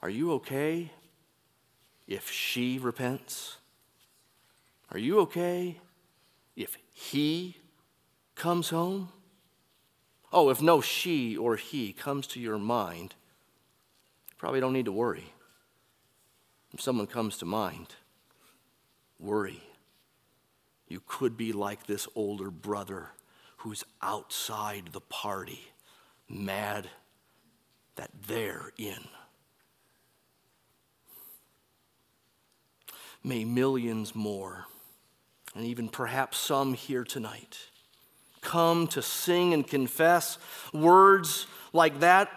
are 0.00 0.10
you 0.10 0.32
okay 0.32 0.90
if 2.06 2.30
she 2.30 2.78
repents? 2.78 3.56
Are 4.90 4.98
you 4.98 5.20
okay 5.20 5.80
if 6.56 6.76
he 6.92 7.56
comes 8.34 8.70
home? 8.70 9.08
Oh, 10.32 10.50
if 10.50 10.60
no 10.60 10.80
she 10.80 11.36
or 11.36 11.56
he 11.56 11.92
comes 11.92 12.26
to 12.28 12.40
your 12.40 12.58
mind, 12.58 13.14
you 14.28 14.34
probably 14.36 14.60
don't 14.60 14.72
need 14.72 14.84
to 14.86 14.92
worry. 14.92 15.32
If 16.72 16.80
someone 16.80 17.06
comes 17.06 17.36
to 17.38 17.44
mind, 17.44 17.94
worry. 19.20 19.62
You 20.94 21.02
could 21.08 21.36
be 21.36 21.52
like 21.52 21.88
this 21.88 22.06
older 22.14 22.52
brother 22.52 23.08
who's 23.56 23.82
outside 24.00 24.90
the 24.92 25.00
party, 25.00 25.66
mad 26.28 26.88
that 27.96 28.12
they're 28.28 28.70
in. 28.78 29.02
May 33.24 33.44
millions 33.44 34.14
more 34.14 34.66
and 35.56 35.64
even 35.64 35.88
perhaps 35.88 36.38
some 36.38 36.74
here 36.74 37.02
tonight, 37.02 37.58
come 38.40 38.86
to 38.86 39.02
sing 39.02 39.52
and 39.52 39.66
confess 39.66 40.38
words 40.72 41.48
like 41.72 41.98
that 41.98 42.30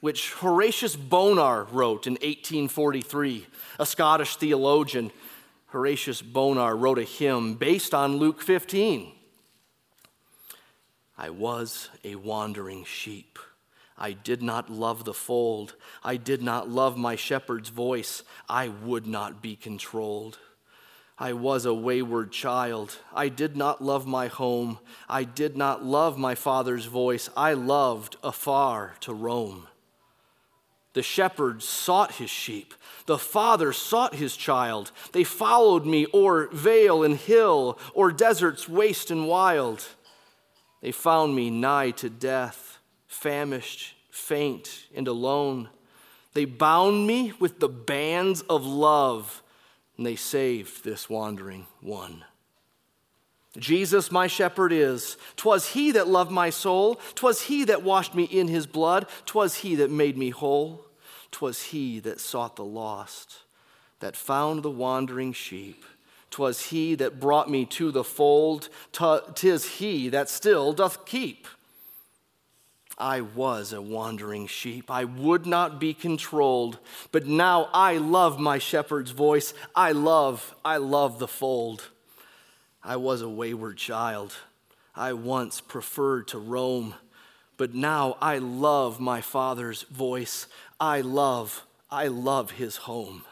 which 0.00 0.32
Horatius 0.32 0.96
Bonar 0.96 1.64
wrote 1.64 2.06
in 2.06 2.14
1843, 2.14 3.46
a 3.78 3.84
Scottish 3.84 4.36
theologian. 4.36 5.10
Horatius 5.68 6.22
Bonar 6.22 6.76
wrote 6.76 6.98
a 6.98 7.04
hymn 7.04 7.54
based 7.54 7.92
on 7.92 8.16
Luke 8.16 8.40
15. 8.40 9.12
I 11.16 11.30
was 11.30 11.90
a 12.04 12.14
wandering 12.14 12.84
sheep. 12.84 13.38
I 13.98 14.12
did 14.12 14.40
not 14.42 14.70
love 14.70 15.04
the 15.04 15.12
fold. 15.12 15.74
I 16.02 16.16
did 16.16 16.40
not 16.40 16.70
love 16.70 16.96
my 16.96 17.16
shepherd's 17.16 17.68
voice. 17.68 18.22
I 18.48 18.68
would 18.68 19.06
not 19.06 19.42
be 19.42 19.56
controlled. 19.56 20.38
I 21.18 21.32
was 21.32 21.66
a 21.66 21.74
wayward 21.74 22.30
child. 22.30 22.96
I 23.12 23.28
did 23.28 23.56
not 23.56 23.82
love 23.82 24.06
my 24.06 24.28
home. 24.28 24.78
I 25.08 25.24
did 25.24 25.56
not 25.56 25.84
love 25.84 26.16
my 26.16 26.36
father's 26.36 26.86
voice. 26.86 27.28
I 27.36 27.54
loved 27.54 28.16
afar 28.22 28.94
to 29.00 29.12
roam. 29.12 29.66
The 30.98 31.04
shepherd 31.04 31.62
sought 31.62 32.16
his 32.16 32.28
sheep. 32.28 32.74
The 33.06 33.18
father 33.18 33.72
sought 33.72 34.16
his 34.16 34.36
child. 34.36 34.90
They 35.12 35.22
followed 35.22 35.86
me 35.86 36.08
o'er 36.12 36.48
vale 36.48 37.04
and 37.04 37.16
hill, 37.16 37.78
o'er 37.94 38.10
deserts 38.10 38.68
waste 38.68 39.12
and 39.12 39.28
wild. 39.28 39.86
They 40.80 40.90
found 40.90 41.36
me 41.36 41.50
nigh 41.50 41.92
to 41.92 42.10
death, 42.10 42.80
famished, 43.06 43.94
faint, 44.10 44.86
and 44.92 45.06
alone. 45.06 45.68
They 46.34 46.46
bound 46.46 47.06
me 47.06 47.32
with 47.38 47.60
the 47.60 47.68
bands 47.68 48.42
of 48.50 48.66
love 48.66 49.40
and 49.96 50.04
they 50.04 50.16
saved 50.16 50.82
this 50.82 51.08
wandering 51.08 51.68
one. 51.80 52.24
Jesus, 53.56 54.10
my 54.10 54.26
shepherd, 54.26 54.72
is. 54.72 55.16
Twas 55.36 55.68
he 55.68 55.92
that 55.92 56.08
loved 56.08 56.32
my 56.32 56.50
soul. 56.50 56.96
Twas 57.14 57.42
he 57.42 57.62
that 57.66 57.84
washed 57.84 58.16
me 58.16 58.24
in 58.24 58.48
his 58.48 58.66
blood. 58.66 59.06
Twas 59.26 59.58
he 59.58 59.76
that 59.76 59.92
made 59.92 60.18
me 60.18 60.30
whole. 60.30 60.84
Twas 61.30 61.64
he 61.64 62.00
that 62.00 62.20
sought 62.20 62.56
the 62.56 62.64
lost, 62.64 63.38
that 64.00 64.16
found 64.16 64.62
the 64.62 64.70
wandering 64.70 65.32
sheep. 65.32 65.84
Twas 66.30 66.66
he 66.66 66.94
that 66.96 67.20
brought 67.20 67.50
me 67.50 67.64
to 67.64 67.90
the 67.90 68.04
fold. 68.04 68.68
Tis 69.34 69.64
he 69.76 70.08
that 70.08 70.28
still 70.28 70.72
doth 70.72 71.06
keep. 71.06 71.46
I 72.98 73.20
was 73.20 73.72
a 73.72 73.80
wandering 73.80 74.48
sheep. 74.48 74.90
I 74.90 75.04
would 75.04 75.46
not 75.46 75.78
be 75.78 75.94
controlled, 75.94 76.78
but 77.12 77.26
now 77.26 77.70
I 77.72 77.98
love 77.98 78.40
my 78.40 78.58
shepherd's 78.58 79.12
voice. 79.12 79.54
I 79.74 79.92
love, 79.92 80.54
I 80.64 80.78
love 80.78 81.20
the 81.20 81.28
fold. 81.28 81.88
I 82.82 82.96
was 82.96 83.22
a 83.22 83.28
wayward 83.28 83.76
child. 83.76 84.34
I 84.96 85.12
once 85.12 85.60
preferred 85.60 86.26
to 86.28 86.38
roam, 86.38 86.94
but 87.56 87.72
now 87.72 88.16
I 88.20 88.38
love 88.38 88.98
my 88.98 89.20
Father's 89.20 89.82
voice. 89.84 90.48
I 90.80 91.00
love, 91.00 91.66
I 91.90 92.06
love 92.06 92.52
his 92.52 92.76
home. 92.76 93.24